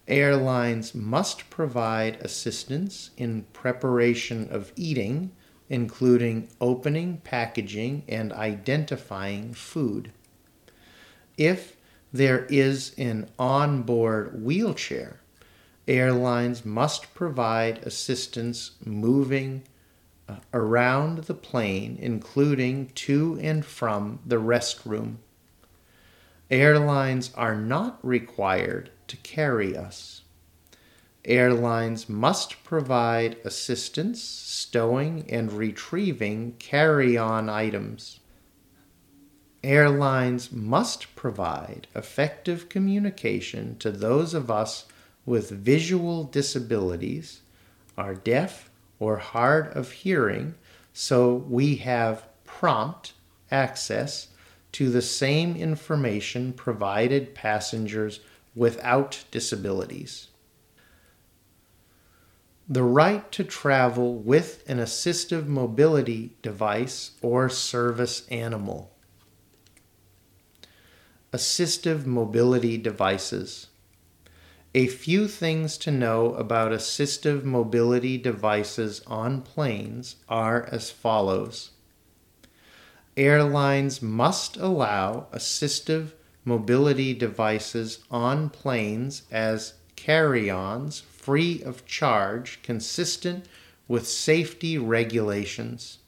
Airlines 0.08 0.96
must 0.96 1.52
provide 1.52 2.16
assistance 2.26 3.12
in 3.16 3.44
preparation 3.54 4.50
of 4.50 4.74
eating, 4.76 5.34
including 5.70 6.48
opening, 6.60 7.22
packaging, 7.24 8.02
and 8.08 8.34
identifying 8.34 9.54
food. 9.54 10.12
If 11.38 11.76
there 12.14 12.46
is 12.46 12.94
an 12.98 13.28
onboard 13.40 14.44
wheelchair, 14.44 15.20
airlines 15.88 16.64
must 16.64 17.14
provide 17.16 17.80
assistance 17.80 18.72
moving 18.86 19.64
uh, 20.30 20.36
around 20.54 21.24
the 21.24 21.34
plane, 21.34 21.98
including 22.00 22.88
to 22.94 23.38
and 23.42 23.66
from 23.66 24.20
the 24.26 24.38
restroom. 24.38 25.16
Airlines 26.52 27.32
are 27.36 27.56
not 27.56 28.00
required 28.06 28.92
to 29.08 29.18
carry 29.18 29.76
us. 29.76 30.22
Airlines 31.26 32.08
must 32.08 32.64
provide 32.64 33.38
assistance 33.44 34.22
stowing 34.22 35.26
and 35.30 35.52
retrieving 35.52 36.54
carry 36.60 37.18
on 37.18 37.50
items. 37.50 38.20
Airlines 39.64 40.52
must 40.52 41.16
provide 41.16 41.88
effective 41.96 42.68
communication 42.68 43.78
to 43.78 43.92
those 43.92 44.34
of 44.34 44.52
us 44.52 44.86
with 45.26 45.50
visual 45.50 46.26
disabilities, 46.26 47.42
are 47.98 48.14
deaf 48.14 48.70
or 49.00 49.18
hard 49.18 49.68
of 49.68 49.92
hearing, 49.92 50.56
so 50.92 51.34
we 51.34 51.78
have 51.78 52.28
prompt 52.44 53.14
access 53.52 54.28
to 54.74 54.90
the 54.90 55.02
same 55.02 55.56
information 55.56 56.52
provided 56.52 57.34
passengers 57.34 58.20
without 58.56 59.24
disabilities. 59.32 60.28
The 62.68 62.84
right 62.84 63.32
to 63.34 63.44
travel 63.44 64.16
with 64.16 64.64
an 64.68 64.80
assistive 64.80 65.48
mobility 65.48 66.36
device 66.42 67.12
or 67.22 67.50
service 67.50 68.28
animal. 68.30 68.93
Assistive 71.34 72.06
mobility 72.06 72.78
devices. 72.78 73.68
A 74.76 74.88
few 74.88 75.28
things 75.28 75.78
to 75.80 75.92
know 75.92 76.34
about 76.36 76.72
assistive 76.72 77.44
mobility 77.44 78.18
devices 78.18 79.02
on 79.08 79.42
planes 79.42 80.16
are 80.30 80.68
as 80.72 80.92
follows 80.92 81.72
airlines 83.16 84.02
must 84.02 84.58
allow 84.58 85.28
assistive 85.32 86.14
mobility 86.44 87.14
devices 87.14 88.00
on 88.10 88.50
planes 88.50 89.24
as 89.32 89.74
carry 89.96 90.50
ons 90.50 91.00
free 91.00 91.62
of 91.64 91.86
charge, 91.86 92.60
consistent 92.64 93.46
with 93.88 94.08
safety 94.08 94.78
regulations. 94.78 96.00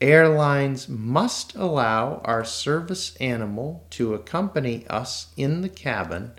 Airlines 0.00 0.88
must 0.88 1.54
allow 1.54 2.22
our 2.24 2.44
service 2.44 3.14
animal 3.16 3.84
to 3.90 4.14
accompany 4.14 4.86
us 4.88 5.28
in 5.36 5.60
the 5.60 5.68
cabin 5.68 6.32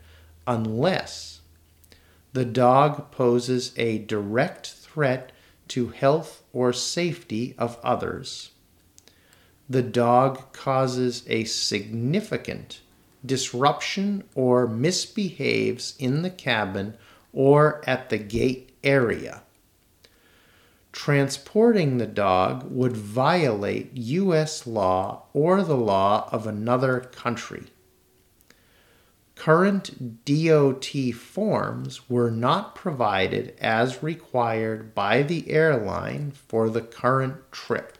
unless 0.48 1.42
the 2.34 2.46
dog 2.46 3.12
poses 3.12 3.74
a 3.78 4.00
direct 4.00 4.68
threat 4.68 5.32
to 5.68 5.90
health 5.90 6.44
or 6.54 6.74
safety 6.74 7.54
of 7.58 7.78
others. 7.84 8.52
The 9.70 9.84
dog 9.84 10.54
causes 10.54 11.24
a 11.28 11.44
significant 11.44 12.82
disruption 13.26 14.24
or 14.34 14.68
misbehaves 14.68 15.94
in 16.00 16.24
the 16.24 16.30
cabin 16.30 16.98
or 17.32 17.82
at 17.88 18.10
the 18.10 18.18
gate 18.18 18.72
area. 18.84 19.44
Transporting 20.92 21.98
the 21.98 22.08
dog 22.08 22.70
would 22.70 22.98
violate 22.98 23.92
U.S. 23.94 24.68
law 24.68 25.24
or 25.34 25.64
the 25.64 25.78
law 25.78 26.28
of 26.32 26.46
another 26.46 27.00
country. 27.00 27.68
Current 29.36 30.24
DOT 30.26 30.86
forms 31.16 32.10
were 32.10 32.30
not 32.30 32.76
provided 32.76 33.56
as 33.60 34.04
required 34.04 34.94
by 34.94 35.24
the 35.24 35.50
airline 35.50 36.32
for 36.32 36.70
the 36.70 36.82
current 36.82 37.52
trip. 37.52 37.98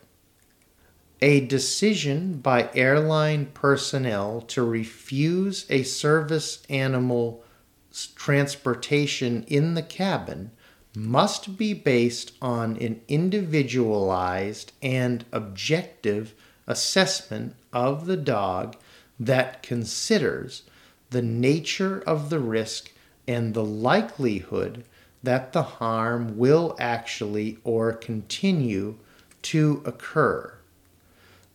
A 1.22 1.40
decision 1.40 2.40
by 2.40 2.70
airline 2.76 3.48
personnel 3.48 4.42
to 4.42 4.64
refuse 4.64 5.66
a 5.70 5.84
service 5.84 6.62
animal 6.70 7.44
transportation 8.16 9.44
in 9.44 9.74
the 9.76 9.84
cabin 9.84 10.52
must 10.96 11.58
be 11.58 11.74
based 11.74 12.34
on 12.42 12.76
an 12.78 13.02
individualized 13.08 14.74
and 14.82 15.24
objective 15.32 16.34
assessment 16.68 17.56
of 17.72 18.06
the 18.06 18.18
dog 18.18 18.76
that 19.20 19.64
considers 19.64 20.64
the 21.12 21.22
nature 21.22 22.02
of 22.02 22.30
the 22.30 22.40
risk 22.40 22.92
and 23.28 23.54
the 23.54 23.64
likelihood 23.64 24.84
that 25.24 25.54
the 25.54 25.64
harm 25.64 26.38
will 26.38 26.76
actually 26.80 27.58
or 27.64 27.94
continue 27.94 28.98
to 29.42 29.82
occur. 29.86 30.54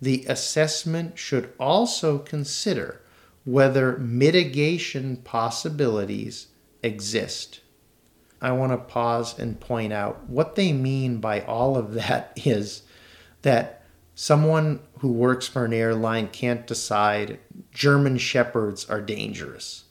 The 0.01 0.25
assessment 0.29 1.19
should 1.19 1.53
also 1.59 2.19
consider 2.19 3.01
whether 3.45 3.97
mitigation 3.99 5.17
possibilities 5.17 6.49
exist. 6.83 7.61
I 8.41 8.53
want 8.53 8.73
to 8.73 8.79
pause 8.79 9.39
and 9.39 9.59
point 9.59 9.93
out 9.93 10.29
what 10.29 10.55
they 10.55 10.73
mean 10.73 11.19
by 11.19 11.41
all 11.41 11.77
of 11.77 11.95
that 11.95 12.33
is 12.45 12.83
that 13.43 13.83
someone 14.15 14.81
who 15.01 15.13
works 15.13 15.47
for 15.47 15.65
an 15.65 15.73
airline 15.73 16.29
can't 16.29 16.67
decide 16.67 17.39
German 17.73 18.19
shepherds 18.19 18.89
are 18.89 19.01
dangerous. 19.01 19.85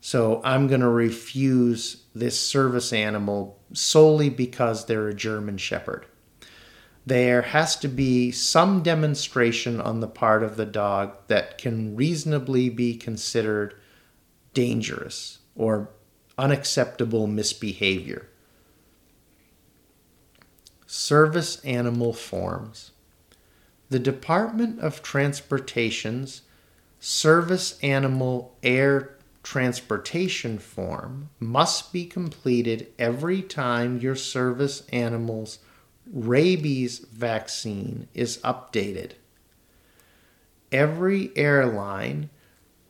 So 0.00 0.40
I'm 0.44 0.68
going 0.68 0.82
to 0.82 0.88
refuse 0.88 2.04
this 2.14 2.40
service 2.40 2.92
animal 2.92 3.58
solely 3.72 4.30
because 4.30 4.86
they're 4.86 5.08
a 5.08 5.14
German 5.14 5.58
shepherd 5.58 6.06
there 7.06 7.42
has 7.42 7.76
to 7.76 7.88
be 7.88 8.32
some 8.32 8.82
demonstration 8.82 9.80
on 9.80 10.00
the 10.00 10.08
part 10.08 10.42
of 10.42 10.56
the 10.56 10.66
dog 10.66 11.16
that 11.28 11.56
can 11.56 11.94
reasonably 11.94 12.68
be 12.68 12.96
considered 12.96 13.74
dangerous 14.52 15.38
or 15.54 15.88
unacceptable 16.38 17.26
misbehavior. 17.26 18.28
Service 20.86 21.64
animal 21.64 22.12
forms. 22.12 22.92
The 23.88 23.98
Department 23.98 24.80
of 24.80 25.02
Transportation's 25.02 26.42
Service 27.00 27.78
Animal 27.82 28.56
Air 28.62 29.16
Transportation 29.42 30.58
form 30.58 31.30
must 31.38 31.92
be 31.92 32.04
completed 32.04 32.88
every 32.98 33.42
time 33.42 34.00
your 34.00 34.16
service 34.16 34.82
animal's 34.88 35.60
rabies 36.12 36.98
vaccine 36.98 38.08
is 38.12 38.38
updated. 38.38 39.12
Every 40.72 41.30
airline 41.36 42.30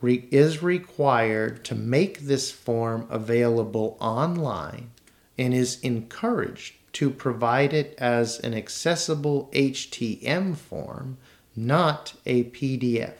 re- 0.00 0.28
is 0.30 0.62
required 0.62 1.64
to 1.64 1.74
make 1.74 2.20
this 2.20 2.50
form 2.50 3.06
available 3.10 3.96
online 4.00 4.90
and 5.38 5.54
is 5.54 5.80
encouraged 5.80 6.74
to 6.94 7.10
provide 7.10 7.74
it 7.74 7.94
as 7.98 8.38
an 8.40 8.54
accessible 8.54 9.50
HTM 9.52 10.56
form, 10.56 11.18
not 11.54 12.14
a 12.24 12.44
PDF. 12.44 13.14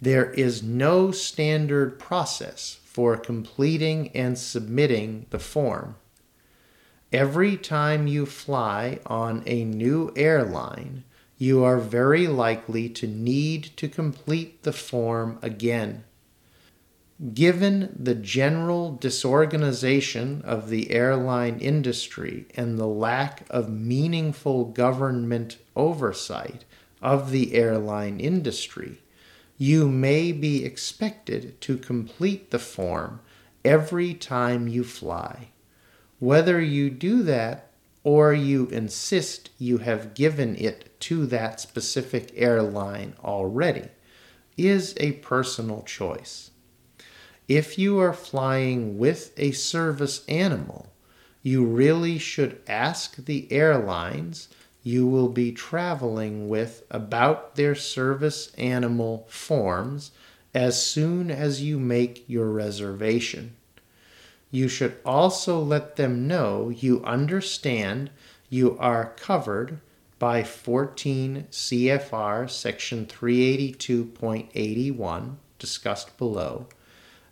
There 0.00 0.30
is 0.32 0.62
no 0.62 1.10
standard 1.10 1.98
process 1.98 2.80
for 2.84 3.16
completing 3.16 4.08
and 4.16 4.38
submitting 4.38 5.26
the 5.30 5.38
form. 5.38 5.96
Every 7.12 7.58
time 7.58 8.06
you 8.06 8.24
fly 8.24 8.98
on 9.04 9.42
a 9.44 9.64
new 9.64 10.12
airline, 10.16 11.04
you 11.42 11.64
are 11.64 11.78
very 11.78 12.28
likely 12.28 12.88
to 12.88 13.04
need 13.04 13.64
to 13.76 13.88
complete 13.88 14.62
the 14.62 14.72
form 14.72 15.36
again. 15.42 16.04
Given 17.34 17.96
the 17.98 18.14
general 18.14 18.92
disorganization 18.92 20.42
of 20.42 20.68
the 20.68 20.92
airline 20.92 21.58
industry 21.58 22.46
and 22.54 22.78
the 22.78 22.86
lack 22.86 23.44
of 23.50 23.68
meaningful 23.68 24.66
government 24.66 25.56
oversight 25.74 26.64
of 27.02 27.32
the 27.32 27.54
airline 27.54 28.20
industry, 28.20 29.02
you 29.58 29.88
may 29.88 30.30
be 30.30 30.64
expected 30.64 31.60
to 31.62 31.76
complete 31.76 32.52
the 32.52 32.60
form 32.60 33.18
every 33.64 34.14
time 34.14 34.68
you 34.68 34.84
fly. 34.84 35.48
Whether 36.20 36.60
you 36.60 36.88
do 36.88 37.24
that 37.24 37.71
or 38.04 38.32
you 38.32 38.66
insist 38.66 39.50
you 39.58 39.78
have 39.78 40.14
given 40.14 40.56
it 40.56 40.98
to 41.00 41.26
that 41.26 41.60
specific 41.60 42.32
airline 42.34 43.14
already 43.22 43.88
is 44.56 44.94
a 44.98 45.12
personal 45.12 45.82
choice. 45.82 46.50
If 47.48 47.78
you 47.78 47.98
are 47.98 48.12
flying 48.12 48.98
with 48.98 49.32
a 49.36 49.52
service 49.52 50.24
animal, 50.28 50.92
you 51.42 51.64
really 51.64 52.18
should 52.18 52.60
ask 52.68 53.16
the 53.16 53.50
airlines 53.50 54.48
you 54.82 55.06
will 55.06 55.28
be 55.28 55.52
traveling 55.52 56.48
with 56.48 56.82
about 56.90 57.54
their 57.54 57.74
service 57.74 58.52
animal 58.54 59.26
forms 59.28 60.10
as 60.54 60.84
soon 60.84 61.30
as 61.30 61.62
you 61.62 61.78
make 61.78 62.24
your 62.28 62.50
reservation. 62.50 63.56
You 64.52 64.68
should 64.68 64.98
also 65.04 65.58
let 65.58 65.96
them 65.96 66.28
know 66.28 66.68
you 66.68 67.02
understand 67.04 68.10
you 68.50 68.78
are 68.78 69.14
covered 69.16 69.80
by 70.18 70.44
14 70.44 71.46
CFR 71.50 72.48
section 72.48 73.06
382.81 73.06 75.36
discussed 75.58 76.16
below 76.18 76.68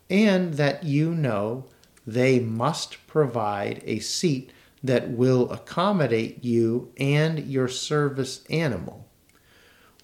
and 0.08 0.54
that 0.54 0.82
you 0.82 1.14
know 1.14 1.66
they 2.06 2.40
must 2.40 3.06
provide 3.06 3.82
a 3.84 3.98
seat 4.00 4.50
that 4.82 5.10
will 5.10 5.52
accommodate 5.52 6.42
you 6.42 6.90
and 6.96 7.40
your 7.40 7.68
service 7.68 8.42
animal. 8.48 9.06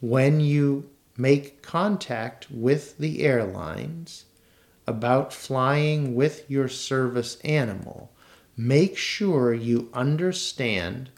When 0.00 0.40
you 0.40 0.90
make 1.16 1.62
contact 1.62 2.50
with 2.50 2.98
the 2.98 3.22
airlines 3.22 4.26
about 4.87 5.33
flying 5.33 6.14
with 6.14 6.49
your 6.51 6.68
service 6.68 7.38
animal, 7.40 8.11
make 8.57 8.96
sure 8.96 9.53
you 9.53 9.88
understand 9.92 11.11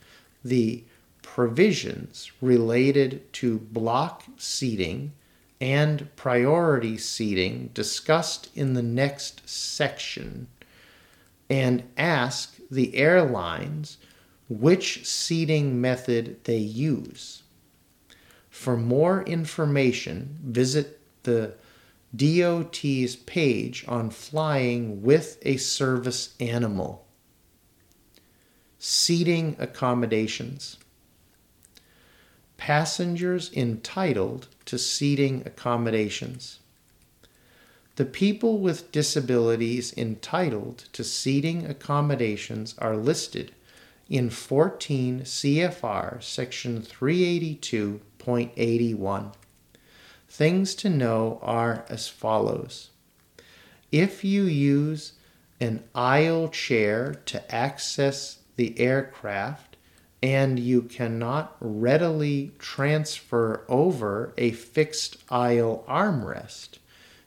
the 0.44 0.82
provisions 1.22 2.32
related 2.40 3.30
to 3.32 3.58
block 3.58 4.24
seating 4.36 5.12
and 5.60 6.08
priority 6.16 6.96
seating 6.96 7.70
discussed 7.74 8.48
in 8.54 8.74
the 8.74 8.82
next 8.82 9.48
section 9.48 10.46
and 11.50 11.82
ask 11.96 12.56
the 12.70 12.94
airlines 12.94 13.98
which 14.48 15.06
seating 15.06 15.80
method 15.80 16.42
they 16.44 16.56
use. 16.56 17.42
For 18.48 18.76
more 18.76 19.22
information, 19.22 20.38
visit 20.42 21.00
the 21.22 21.54
DOT's 22.16 23.16
page 23.16 23.84
on 23.86 24.08
flying 24.10 25.02
with 25.02 25.36
a 25.42 25.58
service 25.58 26.34
animal. 26.40 27.06
Seating 28.78 29.56
accommodations. 29.58 30.78
Passengers 32.56 33.52
entitled 33.52 34.48
to 34.64 34.78
seating 34.78 35.42
accommodations. 35.44 36.60
The 37.96 38.04
people 38.04 38.58
with 38.58 38.92
disabilities 38.92 39.92
entitled 39.96 40.84
to 40.92 41.02
seating 41.04 41.66
accommodations 41.66 42.76
are 42.78 42.96
listed 42.96 43.52
in 44.08 44.30
14 44.30 45.22
CFR 45.22 46.22
section 46.22 46.80
382.81. 46.80 49.32
Things 50.28 50.74
to 50.76 50.90
know 50.90 51.38
are 51.42 51.84
as 51.88 52.08
follows. 52.08 52.90
If 53.90 54.22
you 54.24 54.44
use 54.44 55.14
an 55.60 55.84
aisle 55.94 56.48
chair 56.48 57.14
to 57.26 57.54
access 57.54 58.38
the 58.56 58.78
aircraft 58.78 59.76
and 60.22 60.58
you 60.58 60.82
cannot 60.82 61.56
readily 61.60 62.52
transfer 62.58 63.64
over 63.68 64.34
a 64.36 64.50
fixed 64.50 65.16
aisle 65.30 65.84
armrest, 65.88 66.78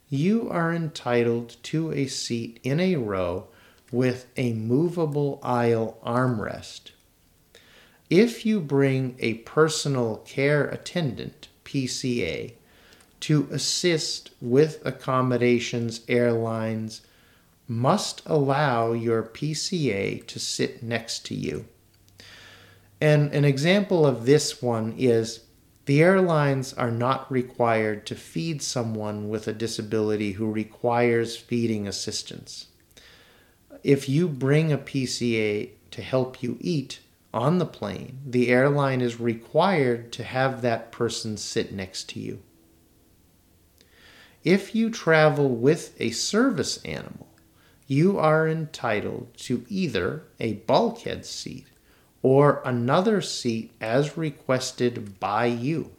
you 0.10 0.50
are 0.50 0.74
entitled 0.74 1.56
to 1.64 1.92
a 1.94 2.06
seat 2.06 2.60
in 2.64 2.80
a 2.80 2.98
row 2.98 3.48
with 3.92 4.28
a 4.38 4.54
movable 4.54 5.40
aisle 5.42 5.98
armrest. 6.06 6.92
If 8.10 8.46
you 8.46 8.60
bring 8.60 9.16
a 9.20 9.36
personal 9.36 10.18
care 10.18 10.66
attendant, 10.66 11.48
PCA, 11.64 12.54
to 13.22 13.48
assist 13.52 14.32
with 14.42 14.86
accommodations, 14.86 16.02
airlines 16.08 17.02
must 17.68 18.22
allow 18.26 18.92
your 18.92 19.24
PCA 19.24 20.26
to 20.28 20.40
sit 20.40 20.84
next 20.84 21.26
to 21.28 21.36
you. 21.36 21.66
And 23.00 23.34
an 23.34 23.46
example 23.46 24.06
of 24.06 24.26
this 24.26 24.62
one 24.62 24.94
is 24.98 25.42
the 25.86 26.02
airlines 26.02 26.74
are 26.74 26.92
not 26.92 27.32
required 27.32 28.06
to 28.08 28.16
feed 28.16 28.62
someone 28.62 29.30
with 29.30 29.48
a 29.48 29.54
disability 29.54 30.34
who 30.34 30.52
requires 30.52 31.36
feeding 31.36 31.88
assistance. 31.88 32.68
If 33.84 34.08
you 34.08 34.28
bring 34.28 34.72
a 34.72 34.78
PCA 34.78 35.72
to 35.92 36.02
help 36.02 36.44
you 36.44 36.58
eat 36.60 37.00
on 37.34 37.58
the 37.58 37.66
plane, 37.66 38.20
the 38.26 38.50
airline 38.50 39.02
is 39.02 39.20
required 39.20 40.12
to 40.14 40.24
have 40.24 40.62
that 40.62 40.92
person 40.92 41.38
sit 41.38 41.72
next 41.74 42.10
to 42.10 42.20
you. 42.20 42.42
If 44.44 44.74
you 44.74 44.90
travel 44.90 45.50
with 45.50 45.96
a 46.00 46.12
service 46.12 46.84
animal, 46.84 47.28
you 47.86 48.18
are 48.18 48.48
entitled 48.48 49.28
to 49.38 49.66
either 49.70 50.24
a 50.40 50.54
bulkhead 50.54 51.26
seat 51.26 51.68
or 52.24 52.62
another 52.66 53.22
seat 53.22 53.72
as 53.80 54.18
requested 54.18 55.20
by 55.20 55.46
you. 55.46 55.92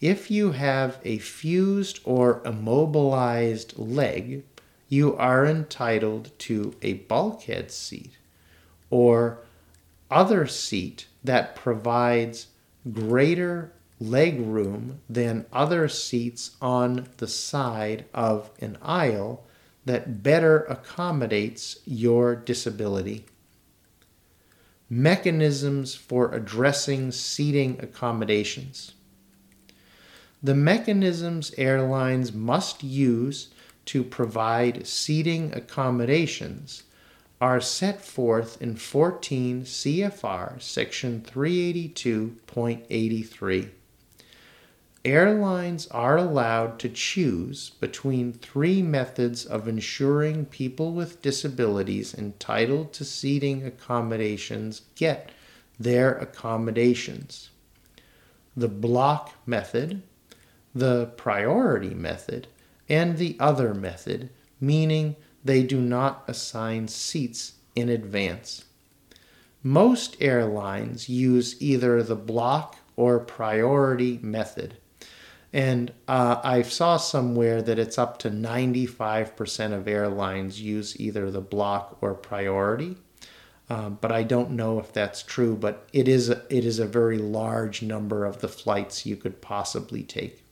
If 0.00 0.30
you 0.30 0.52
have 0.52 0.98
a 1.04 1.18
fused 1.18 2.00
or 2.04 2.40
immobilized 2.44 3.78
leg, 3.78 4.44
you 4.88 5.16
are 5.16 5.46
entitled 5.46 6.30
to 6.40 6.74
a 6.82 6.94
bulkhead 6.94 7.70
seat 7.70 8.16
or 8.90 9.38
other 10.10 10.46
seat 10.46 11.06
that 11.22 11.56
provides 11.56 12.48
greater 12.92 13.72
leg 14.00 14.40
room 14.40 15.00
than 15.08 15.46
other 15.52 15.88
seats 15.88 16.56
on 16.60 17.06
the 17.18 17.28
side 17.28 18.04
of 18.12 18.50
an 18.60 18.76
aisle 18.82 19.44
that 19.84 20.22
better 20.22 20.64
accommodates 20.64 21.78
your 21.84 22.34
disability 22.34 23.24
mechanisms 24.90 25.94
for 25.94 26.30
addressing 26.32 27.10
seating 27.10 27.78
accommodations. 27.80 28.92
The 30.42 30.54
mechanisms 30.54 31.54
airlines 31.56 32.30
must 32.32 32.84
use 32.84 33.48
to 33.86 34.04
provide 34.04 34.86
seating 34.86 35.54
accommodations 35.54 36.82
are 37.40 37.60
set 37.60 38.00
forth 38.02 38.62
in 38.62 38.76
14 38.76 39.62
CFR 39.62 40.62
section 40.62 41.22
382.83 41.22 43.70
airlines 45.04 45.86
are 45.88 46.16
allowed 46.16 46.78
to 46.78 46.88
choose 46.88 47.70
between 47.80 48.32
three 48.32 48.82
methods 48.82 49.44
of 49.44 49.68
ensuring 49.68 50.46
people 50.46 50.92
with 50.92 51.22
disabilities 51.22 52.14
entitled 52.14 52.92
to 52.92 53.04
seating 53.04 53.64
accommodations 53.64 54.82
get 54.94 55.30
their 55.78 56.16
accommodations 56.18 57.50
the 58.56 58.68
block 58.68 59.32
method, 59.46 60.02
the 60.74 61.06
priority 61.16 61.94
method, 61.94 62.46
and 62.88 63.18
the 63.18 63.36
other 63.40 63.74
method, 63.74 64.30
meaning 64.60 65.16
they 65.44 65.62
do 65.62 65.80
not 65.80 66.24
assign 66.28 66.88
seats 66.88 67.54
in 67.74 67.88
advance. 67.88 68.64
Most 69.62 70.16
airlines 70.20 71.08
use 71.08 71.60
either 71.60 72.02
the 72.02 72.16
block 72.16 72.76
or 72.96 73.18
priority 73.18 74.18
method. 74.22 74.76
And 75.54 75.92
uh, 76.08 76.40
I 76.42 76.62
saw 76.62 76.96
somewhere 76.96 77.62
that 77.62 77.78
it's 77.78 77.96
up 77.96 78.18
to 78.18 78.28
95% 78.28 79.72
of 79.72 79.86
airlines 79.86 80.60
use 80.60 80.98
either 81.00 81.30
the 81.30 81.40
block 81.40 81.96
or 82.00 82.14
priority. 82.14 82.96
Um, 83.70 83.96
but 84.00 84.10
I 84.10 84.24
don't 84.24 84.50
know 84.50 84.80
if 84.80 84.92
that's 84.92 85.22
true. 85.22 85.54
But 85.54 85.88
it 85.92 86.08
is 86.08 86.28
a, 86.28 86.42
it 86.50 86.64
is 86.64 86.80
a 86.80 86.86
very 86.86 87.18
large 87.18 87.82
number 87.82 88.24
of 88.24 88.40
the 88.40 88.48
flights 88.48 89.06
you 89.06 89.14
could 89.14 89.40
possibly 89.40 90.02
take. 90.02 90.42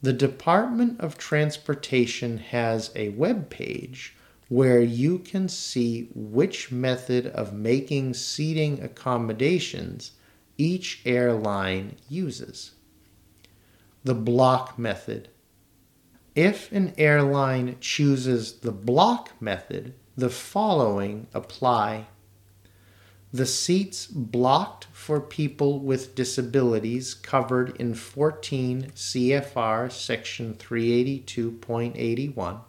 The 0.00 0.14
Department 0.14 0.98
of 0.98 1.18
Transportation 1.18 2.38
has 2.38 2.90
a 2.96 3.10
web 3.10 3.50
page 3.50 4.16
where 4.48 4.80
you 4.80 5.18
can 5.18 5.46
see 5.46 6.08
which 6.14 6.72
method 6.72 7.26
of 7.26 7.52
making 7.52 8.14
seating 8.14 8.82
accommodations 8.82 10.12
each 10.56 11.02
airline 11.04 11.96
uses 12.08 12.72
the 14.02 14.14
block 14.14 14.78
method. 14.78 15.28
If 16.34 16.72
an 16.72 16.94
airline 16.96 17.76
chooses 17.80 18.60
the 18.60 18.72
block 18.72 19.32
method, 19.40 19.94
the 20.16 20.30
following 20.30 21.26
apply. 21.34 22.06
The 23.32 23.46
seats 23.46 24.06
blocked 24.06 24.86
for 24.92 25.20
people 25.20 25.78
with 25.78 26.14
disabilities 26.14 27.14
covered 27.14 27.76
in 27.76 27.94
14 27.94 28.92
CFR 28.94 29.92
section 29.92 30.54
382.81 30.54 32.60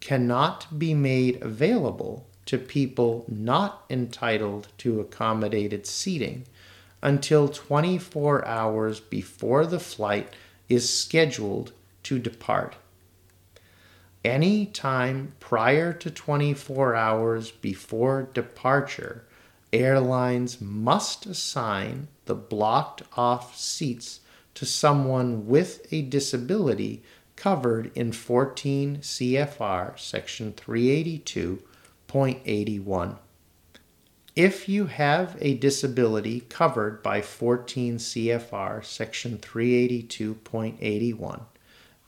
cannot 0.00 0.78
be 0.78 0.94
made 0.94 1.42
available 1.42 2.26
to 2.46 2.58
people 2.58 3.24
not 3.28 3.84
entitled 3.90 4.68
to 4.78 5.00
accommodated 5.00 5.86
seating 5.86 6.46
until 7.02 7.48
24 7.48 8.46
hours 8.46 9.00
before 9.00 9.66
the 9.66 9.80
flight 9.80 10.32
is 10.68 10.92
scheduled 10.92 11.72
to 12.02 12.18
depart. 12.18 12.76
Any 14.24 14.66
time 14.66 15.34
prior 15.38 15.92
to 15.92 16.10
24 16.10 16.94
hours 16.94 17.50
before 17.50 18.28
departure, 18.34 19.24
airlines 19.72 20.60
must 20.60 21.24
assign 21.26 22.08
the 22.24 22.34
blocked 22.34 23.02
off 23.16 23.56
seats 23.56 24.20
to 24.54 24.66
someone 24.66 25.46
with 25.46 25.86
a 25.92 26.02
disability 26.02 27.04
covered 27.36 27.92
in 27.94 28.10
14 28.10 28.98
CFR 28.98 29.96
section 29.98 30.52
382.81. 30.52 33.18
If 34.38 34.68
you 34.68 34.86
have 34.86 35.36
a 35.40 35.54
disability 35.54 36.44
covered 36.48 37.02
by 37.02 37.22
14 37.22 37.96
CFR 37.96 38.84
section 38.84 39.38
382.81 39.38 41.40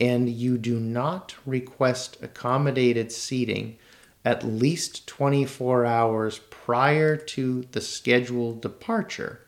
and 0.01 0.29
you 0.29 0.57
do 0.57 0.79
not 0.79 1.35
request 1.45 2.19
accommodated 2.23 3.11
seating 3.11 3.79
at 4.25 4.45
least 4.45 5.09
24 5.09 5.85
hours 5.85 6.39
prior 6.51 7.17
to 7.17 7.65
the 7.73 7.81
scheduled 7.81 8.63
departure, 8.63 9.41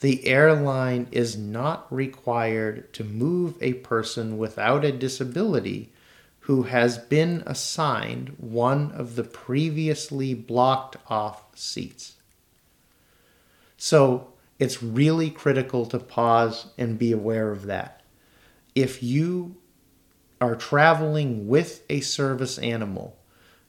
the 0.00 0.26
airline 0.26 1.08
is 1.10 1.38
not 1.38 1.90
required 1.90 2.92
to 2.92 3.04
move 3.04 3.54
a 3.62 3.72
person 3.72 4.36
without 4.36 4.84
a 4.84 4.92
disability 4.92 5.94
who 6.40 6.64
has 6.64 6.98
been 6.98 7.42
assigned 7.46 8.36
one 8.36 8.92
of 8.92 9.16
the 9.16 9.24
previously 9.24 10.34
blocked 10.34 10.98
off 11.08 11.44
seats. 11.54 12.16
So 13.78 14.34
it's 14.58 14.82
really 14.82 15.30
critical 15.30 15.86
to 15.86 15.98
pause 16.00 16.66
and 16.76 16.98
be 16.98 17.12
aware 17.12 17.50
of 17.50 17.66
that. 17.66 18.02
If 18.74 19.02
you 19.02 19.56
are 20.40 20.56
traveling 20.56 21.48
with 21.48 21.84
a 21.88 22.00
service 22.00 22.58
animal, 22.58 23.16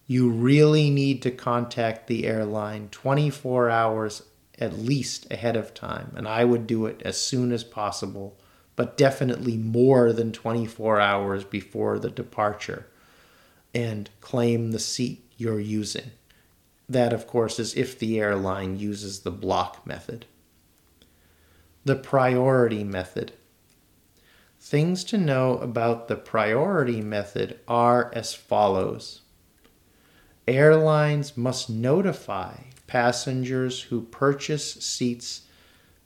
you 0.08 0.30
really 0.30 0.90
need 0.90 1.22
to 1.22 1.32
contact 1.32 2.08
the 2.08 2.26
airline 2.26 2.90
24 2.90 3.70
hours 3.70 4.24
at 4.58 4.80
least 4.80 5.32
ahead 5.32 5.56
of 5.56 5.76
time. 5.76 6.12
And 6.16 6.28
I 6.28 6.44
would 6.44 6.66
do 6.66 6.88
it 6.88 7.02
as 7.06 7.22
soon 7.22 7.52
as 7.52 7.64
possible, 7.64 8.36
but 8.76 8.98
definitely 8.98 9.58
more 9.58 10.12
than 10.12 10.32
24 10.32 11.00
hours 11.00 11.44
before 11.44 12.00
the 12.00 12.10
departure 12.10 12.88
and 13.76 14.10
claim 14.22 14.72
the 14.72 14.80
seat 14.80 15.24
you're 15.38 15.60
using. 15.60 16.12
That, 16.90 17.14
of 17.14 17.28
course, 17.28 17.60
is 17.60 17.76
if 17.76 18.00
the 18.00 18.20
airline 18.20 18.80
uses 18.80 19.20
the 19.20 19.32
block 19.32 19.86
method. 19.86 20.26
The 21.86 21.96
priority 21.96 22.84
method. 22.84 23.34
Things 24.60 25.04
to 25.06 25.18
know 25.18 25.60
about 25.60 26.08
the 26.08 26.16
priority 26.16 27.02
method 27.02 27.60
are 27.68 28.12
as 28.14 28.34
follows 28.34 29.22
Airlines 30.48 31.38
must 31.38 31.70
notify 31.70 32.56
passengers 32.88 33.84
who 33.84 34.02
purchase 34.02 34.74
seats 34.74 35.44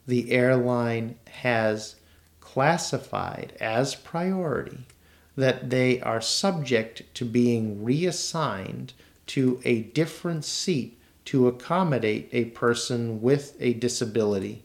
the 0.06 0.30
airline 0.30 1.16
has 1.26 1.96
classified 2.40 3.56
as 3.58 3.94
priority 3.94 4.86
that 5.34 5.70
they 5.70 5.98
are 6.02 6.20
subject 6.20 7.02
to 7.14 7.24
being 7.24 7.82
reassigned 7.82 8.92
to 9.26 9.60
a 9.64 9.82
different 9.82 10.44
seat 10.44 11.00
to 11.26 11.48
accommodate 11.48 12.28
a 12.32 12.46
person 12.46 13.22
with 13.22 13.56
a 13.60 13.74
disability. 13.74 14.64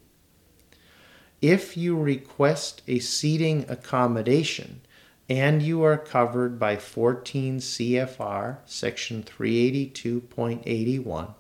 If 1.42 1.78
you 1.78 1.98
request 1.98 2.82
a 2.88 3.00
seating 3.00 3.66
accommodation 3.70 4.82
and 5.30 5.62
you 5.62 5.84
are 5.84 5.98
covered 5.98 6.60
by 6.60 6.76
14 6.76 7.60
CFR 7.60 8.58
section 8.66 9.24
382.81, 9.24 11.34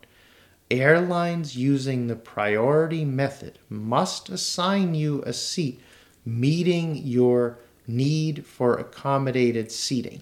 airlines 0.72 1.57
using 1.57 2.07
the 2.07 2.15
priority 2.15 3.03
method 3.03 3.59
must 3.67 4.30
assign 4.30 4.95
you 4.95 5.22
a 5.24 5.34
seat 5.34 5.82
meeting 6.26 6.95
your 6.95 7.59
need 7.88 8.45
for 8.45 8.76
accommodated 8.76 9.72
seating. 9.72 10.22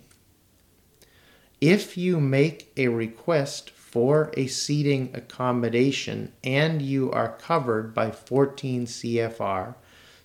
If 1.60 1.98
you 1.98 2.20
make 2.20 2.72
a 2.78 2.88
request 2.90 3.72
for 3.72 4.32
a 4.38 4.46
seating 4.46 5.10
accommodation 5.16 6.32
and 6.44 6.84
you 6.84 7.12
are 7.12 7.36
covered 7.42 7.96
by 7.96 8.12
14 8.12 8.86
CFR 8.86 9.74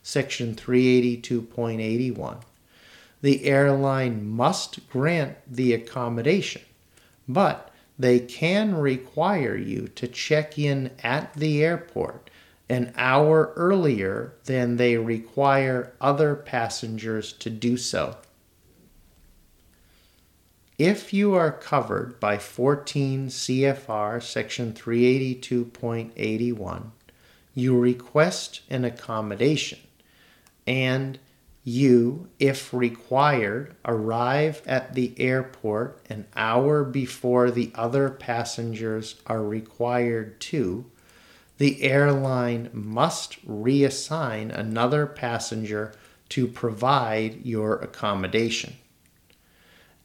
section 0.02 0.54
382.81, 0.54 2.42
the 3.22 3.44
airline 3.46 4.28
must 4.28 4.90
grant 4.90 5.38
the 5.50 5.72
accommodation, 5.72 6.62
but 7.26 7.70
they 7.98 8.18
can 8.18 8.74
require 8.74 9.56
you 9.56 9.88
to 9.88 10.08
check 10.08 10.58
in 10.58 10.90
at 11.02 11.32
the 11.32 11.64
airport 11.64 12.28
an 12.68 12.92
hour 12.96 13.54
earlier 13.56 14.34
than 14.44 14.76
they 14.76 14.98
require 14.98 15.94
other 15.98 16.34
passengers 16.34 17.32
to 17.32 17.48
do 17.48 17.78
so. 17.78 18.16
If 20.84 21.12
you 21.12 21.34
are 21.34 21.52
covered 21.52 22.18
by 22.18 22.38
14 22.38 23.28
CFR 23.28 24.20
section 24.20 24.72
382.81, 24.72 26.90
you 27.54 27.78
request 27.78 28.62
an 28.68 28.84
accommodation 28.84 29.78
and 30.66 31.20
you, 31.62 32.26
if 32.40 32.74
required, 32.74 33.76
arrive 33.84 34.60
at 34.66 34.94
the 34.94 35.14
airport 35.18 36.00
an 36.10 36.26
hour 36.34 36.82
before 36.82 37.52
the 37.52 37.70
other 37.76 38.10
passengers 38.10 39.20
are 39.24 39.44
required 39.44 40.40
to, 40.40 40.84
the 41.58 41.80
airline 41.84 42.70
must 42.72 43.46
reassign 43.46 44.52
another 44.52 45.06
passenger 45.06 45.92
to 46.30 46.48
provide 46.48 47.46
your 47.46 47.76
accommodation. 47.76 48.78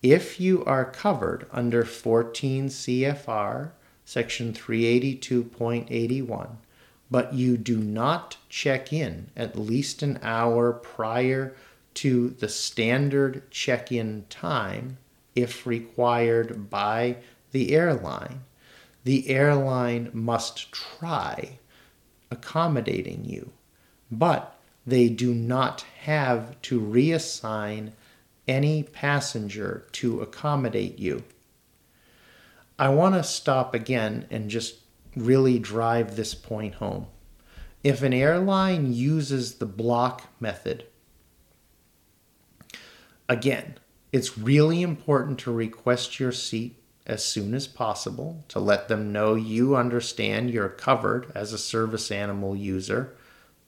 If 0.04 0.40
you 0.40 0.64
are 0.66 0.86
covered 0.86 1.48
under 1.52 1.84
14 1.84 2.68
CFR 2.70 3.72
section 4.06 4.54
382.81, 4.54 6.50
but 7.10 7.34
you 7.34 7.58
do 7.58 7.78
not 7.80 8.38
check 8.48 8.94
in 8.94 9.32
at 9.36 9.58
least 9.58 10.04
an 10.04 10.20
hour 10.22 10.72
prior 10.72 11.56
to 11.96 12.30
the 12.30 12.48
standard 12.48 13.50
check 13.50 13.92
in 13.92 14.26
time, 14.30 15.00
if 15.34 15.66
required 15.66 16.70
by 16.70 17.18
the 17.52 17.74
airline, 17.74 18.44
the 19.04 19.30
airline 19.30 20.12
must 20.14 20.72
try 20.72 21.58
accommodating 22.30 23.26
you, 23.26 23.52
but 24.12 24.60
they 24.86 25.10
do 25.10 25.34
not 25.34 25.82
have 26.02 26.62
to 26.62 26.80
reassign 26.80 27.94
any 28.48 28.84
passenger 28.84 29.88
to 29.94 30.22
accommodate 30.22 31.00
you. 31.00 31.24
I 32.80 32.90
want 32.90 33.16
to 33.16 33.24
stop 33.24 33.74
again 33.74 34.28
and 34.30 34.50
just 34.50 34.76
really 35.16 35.60
drive 35.60 36.16
this 36.16 36.36
point 36.36 36.76
home. 36.76 37.08
If 37.84 38.04
an 38.04 38.14
airline 38.14 38.94
uses 38.94 39.56
the 39.56 39.66
block 39.66 40.30
method, 40.40 40.86
again, 43.28 43.78
it's 44.12 44.38
really 44.38 44.82
important 44.82 45.40
to 45.40 45.52
request 45.52 46.20
your 46.20 46.32
seat 46.32 46.76
as 47.06 47.24
soon 47.24 47.54
as 47.54 47.68
possible 47.68 48.44
to 48.50 48.60
let 48.60 48.88
them 48.90 49.12
know 49.12 49.36
you 49.36 49.76
understand 49.76 50.52
you're 50.52 50.70
covered 50.70 51.32
as 51.34 51.54
a 51.54 51.58
service 51.58 52.12
animal 52.12 52.56
user 52.56 53.16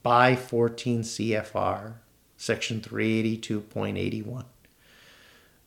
by 0.03 0.35
14 0.35 1.01
CFR, 1.01 1.93
section 2.37 2.81
382.81. 2.81 4.45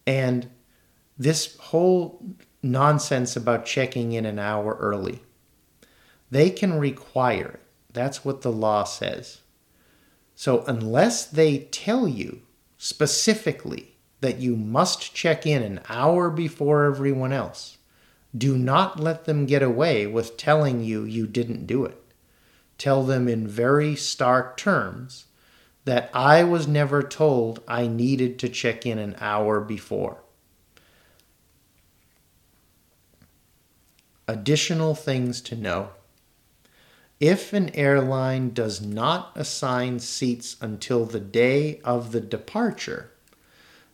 And 0.06 0.48
this 1.18 1.56
whole 1.58 2.24
nonsense 2.62 3.36
about 3.36 3.66
checking 3.66 4.12
in 4.12 4.26
an 4.26 4.38
hour 4.38 4.76
early, 4.80 5.20
they 6.30 6.50
can 6.50 6.78
require 6.78 7.46
it. 7.46 7.60
That's 7.92 8.24
what 8.24 8.42
the 8.42 8.52
law 8.52 8.84
says. 8.84 9.40
So, 10.34 10.64
unless 10.66 11.26
they 11.26 11.58
tell 11.58 12.08
you 12.08 12.42
specifically 12.78 13.96
that 14.20 14.38
you 14.38 14.56
must 14.56 15.14
check 15.14 15.46
in 15.46 15.62
an 15.62 15.80
hour 15.88 16.30
before 16.30 16.84
everyone 16.84 17.32
else, 17.32 17.76
do 18.36 18.56
not 18.56 18.98
let 18.98 19.24
them 19.26 19.44
get 19.44 19.62
away 19.62 20.06
with 20.06 20.36
telling 20.36 20.82
you 20.82 21.04
you 21.04 21.26
didn't 21.26 21.66
do 21.66 21.84
it. 21.84 22.02
Tell 22.78 23.04
them 23.04 23.28
in 23.28 23.46
very 23.46 23.94
stark 23.94 24.56
terms 24.56 25.26
that 25.84 26.10
I 26.14 26.44
was 26.44 26.66
never 26.68 27.02
told 27.02 27.62
I 27.66 27.86
needed 27.86 28.38
to 28.40 28.48
check 28.48 28.86
in 28.86 28.98
an 28.98 29.16
hour 29.20 29.60
before. 29.60 30.22
Additional 34.28 34.94
things 34.94 35.40
to 35.42 35.56
know. 35.56 35.90
If 37.18 37.52
an 37.52 37.70
airline 37.74 38.50
does 38.50 38.80
not 38.80 39.32
assign 39.36 40.00
seats 40.00 40.56
until 40.60 41.04
the 41.04 41.20
day 41.20 41.80
of 41.84 42.12
the 42.12 42.20
departure, 42.20 43.12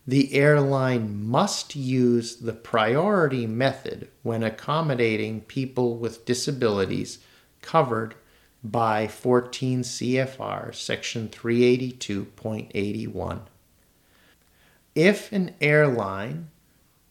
the 0.06 0.32
airline 0.32 1.26
must 1.26 1.76
use 1.76 2.36
the 2.36 2.54
priority 2.54 3.46
method 3.46 4.08
when 4.22 4.42
accommodating 4.42 5.42
people 5.42 5.98
with 5.98 6.24
disabilities 6.24 7.18
covered 7.60 8.14
by 8.62 9.06
14 9.06 9.82
CFR 9.82 10.74
section 10.74 11.28
382.81. 11.28 13.40
If 14.94 15.32
an 15.32 15.54
airline 15.60 16.48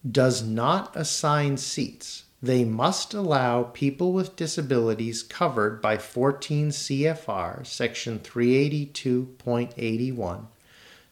does 0.09 0.41
not 0.43 0.95
assign 0.95 1.57
seats, 1.57 2.23
they 2.41 2.63
must 2.63 3.13
allow 3.13 3.63
people 3.63 4.13
with 4.13 4.35
disabilities 4.35 5.21
covered 5.23 5.81
by 5.81 5.97
14 5.97 6.69
CFR 6.69 7.65
section 7.65 8.19
382.81 8.19 10.45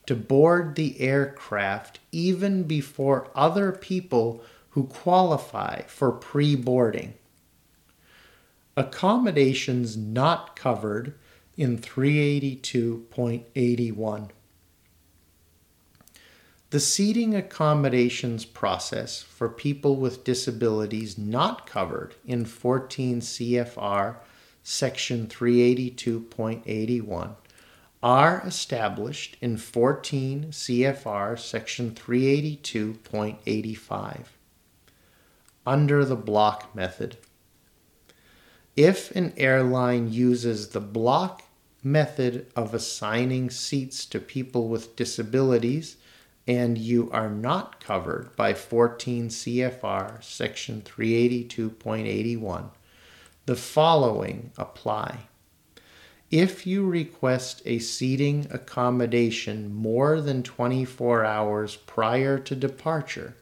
to 0.06 0.16
board 0.16 0.76
the 0.76 1.02
aircraft 1.02 2.00
even 2.12 2.64
before 2.64 3.32
other 3.34 3.72
people 3.72 4.44
who 4.72 4.84
qualify 4.86 5.82
for 5.84 6.12
pre 6.12 6.56
boarding. 6.56 7.14
Accommodations 8.78 9.96
not 9.96 10.54
covered 10.56 11.14
in 11.56 11.78
382.81. 11.78 14.30
The 16.72 16.80
seating 16.82 17.36
accommodations 17.36 18.44
process 18.44 19.22
for 19.22 19.48
people 19.48 19.96
with 19.96 20.26
disabilities 20.26 21.18
not 21.18 21.66
covered 21.66 22.16
in 22.26 22.44
14 22.44 23.22
CFR 23.22 24.18
section 24.62 25.28
382.81 25.28 27.36
are 28.04 28.44
established 28.46 29.38
in 29.40 29.56
14 29.56 30.48
CFR 30.48 31.40
section 31.40 31.92
382.85 31.92 34.26
under 35.66 36.04
the 36.04 36.18
block 36.18 36.76
method. 36.76 37.16
If 38.76 39.12
an 39.12 39.32
airline 39.38 40.12
uses 40.12 40.70
the 40.70 40.82
block 40.82 41.44
method 41.82 42.48
of 42.58 42.74
assigning 42.74 43.50
seats 43.50 44.06
to 44.08 44.20
people 44.20 44.68
with 44.68 44.98
disabilities, 44.98 45.96
and 46.46 46.78
you 46.78 47.10
are 47.12 47.30
not 47.30 47.80
covered 47.80 48.36
by 48.36 48.54
14 48.54 49.30
CFR 49.30 50.22
section 50.22 50.82
382.81, 50.82 52.70
the 53.46 53.56
following 53.56 54.52
apply. 54.58 55.20
If 56.30 56.68
you 56.68 56.86
request 56.86 57.62
a 57.66 57.80
seating 57.80 58.48
accommodation 58.52 59.74
more 59.74 60.20
than 60.20 60.44
24 60.44 61.24
hours 61.24 61.78
prior 61.78 62.40
to 62.40 62.56
departure, 62.56 63.36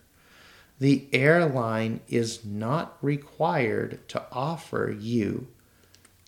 the 0.80 1.08
airline 1.14 2.02
is 2.08 2.44
not 2.44 2.98
required 3.02 4.08
to 4.10 4.26
offer 4.32 4.96
you 4.98 5.48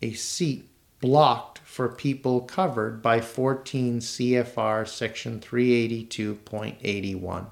a 0.02 0.14
seat 0.14 0.70
blocked 1.00 1.60
for 1.60 1.90
people 1.90 2.42
covered 2.42 3.02
by 3.02 3.22
14 3.22 4.00
CFR 4.00 4.88
section 4.88 5.40
382.81. 5.40 7.48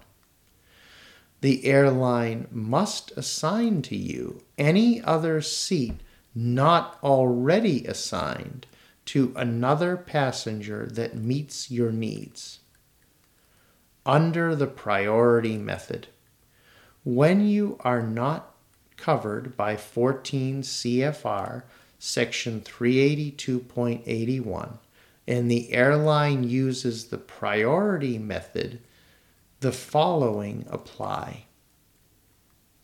The 1.41 1.65
airline 1.65 2.47
must 2.51 3.11
assign 3.17 3.81
to 3.83 3.97
you 3.97 4.43
any 4.57 5.01
other 5.01 5.41
seat 5.41 5.99
not 6.33 6.97
already 7.03 7.85
assigned 7.85 8.65
to 9.05 9.33
another 9.35 9.97
passenger 9.97 10.87
that 10.91 11.15
meets 11.15 11.69
your 11.69 11.91
needs. 11.91 12.59
Under 14.05 14.55
the 14.55 14.67
priority 14.67 15.57
method, 15.57 16.07
when 17.03 17.47
you 17.47 17.77
are 17.81 18.01
not 18.01 18.55
covered 18.97 19.57
by 19.57 19.75
14 19.75 20.61
CFR 20.61 21.63
section 21.99 22.61
382.81 22.61 24.77
and 25.27 25.49
the 25.49 25.73
airline 25.73 26.43
uses 26.43 27.05
the 27.05 27.17
priority 27.17 28.17
method, 28.17 28.79
the 29.61 29.71
following 29.71 30.65
apply. 30.69 31.45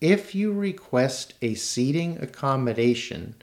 If 0.00 0.34
you 0.34 0.52
request 0.52 1.34
a 1.42 1.54
seating 1.54 2.18
accommodation 2.22 3.34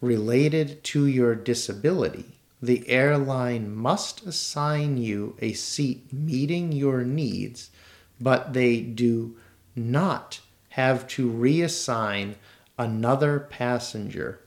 related 0.00 0.82
to 0.84 1.06
your 1.06 1.34
disability, 1.34 2.38
the 2.62 2.88
airline 2.88 3.74
must 3.74 4.24
assign 4.24 4.96
you 4.96 5.36
a 5.40 5.52
seat 5.52 6.10
meeting 6.12 6.72
your 6.72 7.02
needs, 7.02 7.70
but 8.18 8.54
they 8.54 8.80
do 8.80 9.36
not 9.74 10.40
have 10.70 11.06
to 11.06 11.30
reassign 11.30 12.34
another 12.78 13.38
passenger 13.38 14.42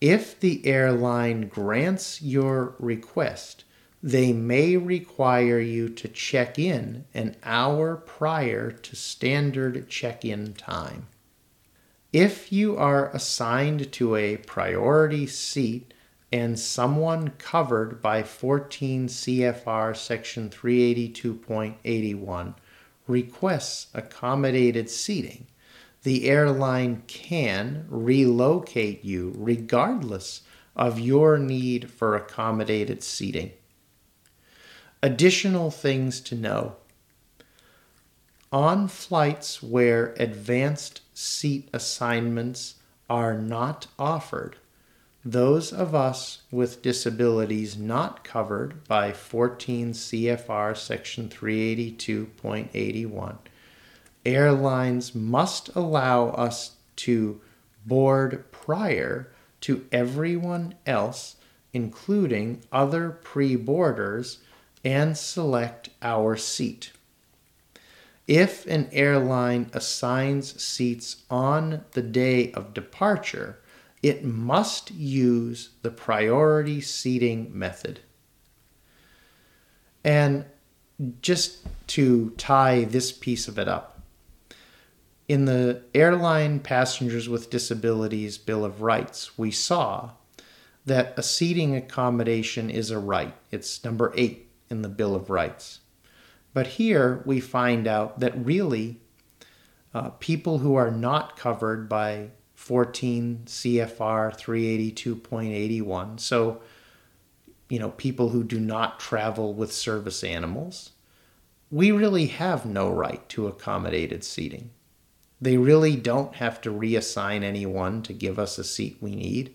if 0.00 0.40
the 0.40 0.66
airline 0.66 1.48
grants 1.48 2.22
your 2.22 2.74
request, 2.78 3.64
they 4.02 4.32
may 4.32 4.78
require 4.78 5.60
you 5.60 5.90
to 5.90 6.08
check 6.08 6.58
in 6.58 7.04
an 7.12 7.36
hour 7.42 7.96
prior 7.96 8.70
to 8.70 8.96
standard 8.96 9.90
check 9.90 10.24
in 10.24 10.54
time. 10.54 11.08
If 12.14 12.50
you 12.50 12.78
are 12.78 13.10
assigned 13.10 13.92
to 13.92 14.16
a 14.16 14.38
priority 14.38 15.26
seat 15.26 15.92
and 16.32 16.58
someone 16.58 17.32
covered 17.36 18.00
by 18.00 18.22
14 18.22 19.06
CFR 19.06 19.94
section 19.94 20.48
382.81 20.48 22.54
requests 23.10 23.88
accommodated 23.92 24.88
seating, 24.88 25.46
the 26.02 26.28
airline 26.28 27.02
can 27.06 27.84
relocate 27.88 29.04
you 29.04 29.34
regardless 29.36 30.42
of 30.74 30.98
your 30.98 31.36
need 31.36 31.90
for 31.90 32.16
accommodated 32.16 33.02
seating. 33.02 33.50
Additional 35.02 35.70
things 35.70 36.20
to 36.20 36.34
know. 36.34 36.76
On 38.52 38.88
flights 38.88 39.62
where 39.62 40.14
advanced 40.18 41.02
seat 41.14 41.68
assignments 41.72 42.76
are 43.08 43.36
not 43.36 43.86
offered, 43.98 44.56
those 45.24 45.72
of 45.72 45.94
us 45.94 46.42
with 46.50 46.82
disabilities 46.82 47.76
not 47.76 48.24
covered 48.24 48.82
by 48.84 49.12
14 49.12 49.92
CFR 49.92 50.76
section 50.76 51.28
382.81 51.28 53.36
airlines 54.24 55.14
must 55.14 55.68
allow 55.74 56.28
us 56.30 56.76
to 56.96 57.40
board 57.86 58.50
prior 58.52 59.32
to 59.60 59.86
everyone 59.92 60.74
else, 60.86 61.36
including 61.72 62.62
other 62.72 63.10
pre 63.10 63.56
boarders, 63.56 64.38
and 64.84 65.16
select 65.16 65.90
our 66.02 66.36
seat. 66.36 66.92
If 68.26 68.66
an 68.66 68.88
airline 68.92 69.70
assigns 69.72 70.62
seats 70.62 71.24
on 71.28 71.84
the 71.92 72.02
day 72.02 72.52
of 72.52 72.74
departure, 72.74 73.58
it 74.02 74.24
must 74.24 74.90
use 74.90 75.70
the 75.82 75.90
priority 75.90 76.80
seating 76.80 77.50
method. 77.56 78.00
And 80.02 80.46
just 81.20 81.66
to 81.88 82.30
tie 82.30 82.84
this 82.84 83.12
piece 83.12 83.48
of 83.48 83.58
it 83.58 83.68
up, 83.68 84.00
in 85.28 85.44
the 85.44 85.82
Airline 85.94 86.58
Passengers 86.60 87.28
with 87.28 87.50
Disabilities 87.50 88.36
Bill 88.36 88.64
of 88.64 88.82
Rights, 88.82 89.38
we 89.38 89.50
saw 89.50 90.10
that 90.86 91.14
a 91.16 91.22
seating 91.22 91.76
accommodation 91.76 92.68
is 92.68 92.90
a 92.90 92.98
right. 92.98 93.34
It's 93.50 93.84
number 93.84 94.12
eight 94.16 94.50
in 94.68 94.82
the 94.82 94.88
Bill 94.88 95.14
of 95.14 95.30
Rights. 95.30 95.80
But 96.52 96.66
here 96.66 97.22
we 97.24 97.38
find 97.38 97.86
out 97.86 98.18
that 98.20 98.44
really 98.44 99.00
uh, 99.94 100.10
people 100.18 100.58
who 100.58 100.74
are 100.74 100.90
not 100.90 101.36
covered 101.36 101.88
by 101.88 102.30
14 102.60 103.44
CFR 103.46 104.38
382.81, 104.38 106.20
so 106.20 106.60
you 107.70 107.78
know, 107.78 107.88
people 107.92 108.28
who 108.28 108.44
do 108.44 108.60
not 108.60 109.00
travel 109.00 109.54
with 109.54 109.72
service 109.72 110.22
animals, 110.22 110.90
we 111.70 111.90
really 111.90 112.26
have 112.26 112.66
no 112.66 112.90
right 112.90 113.26
to 113.30 113.46
accommodated 113.46 114.22
seating. 114.22 114.70
They 115.40 115.56
really 115.56 115.96
don't 115.96 116.34
have 116.34 116.60
to 116.60 116.70
reassign 116.70 117.42
anyone 117.42 118.02
to 118.02 118.12
give 118.12 118.38
us 118.38 118.58
a 118.58 118.64
seat 118.64 118.98
we 119.00 119.14
need. 119.14 119.54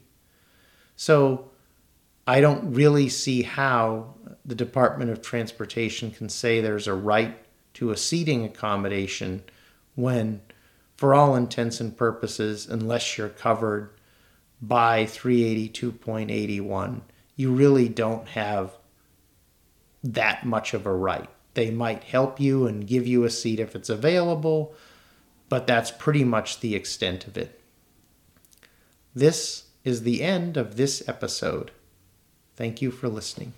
So 0.95 1.51
I 2.26 2.41
don't 2.41 2.74
really 2.74 3.08
see 3.08 3.43
how 3.43 4.16
the 4.43 4.56
Department 4.56 5.12
of 5.12 5.22
Transportation 5.22 6.10
can 6.10 6.28
say 6.28 6.60
there's 6.60 6.88
a 6.88 6.95
right 6.95 7.38
to 7.76 7.91
a 7.91 7.97
seating 7.97 8.43
accommodation 8.43 9.43
when 9.93 10.41
for 10.96 11.14
all 11.14 11.36
intents 11.36 11.80
and 11.80 11.96
purposes, 11.96 12.68
unless 12.68 13.18
you're 13.18 13.30
covered 13.30 13.89
by 14.62 15.06
382.81, 15.06 17.02
you 17.36 17.52
really 17.52 17.89
don't 17.89 18.30
have 18.30 18.72
that 20.04 20.46
much 20.46 20.74
of 20.74 20.86
a 20.86 20.93
right. 20.93 21.30
They 21.54 21.72
might 21.72 22.04
help 22.04 22.39
you 22.39 22.68
and 22.68 22.88
give 22.88 23.08
you 23.08 23.24
a 23.24 23.30
seat 23.30 23.60
if 23.60 23.76
it's 23.76 23.89
available, 23.89 24.74
but 25.50 25.68
that's 25.68 25.91
pretty 25.91 26.24
much 26.24 26.60
the 26.60 26.76
extent 26.76 27.28
of 27.28 27.38
it. 27.38 27.60
This 29.14 29.66
is 29.84 30.04
the 30.04 30.22
end 30.22 30.58
of 30.58 30.76
this 30.76 31.08
episode. 31.08 31.72
Thank 32.56 32.82
you 32.82 32.91
for 32.91 33.08
listening. 33.08 33.54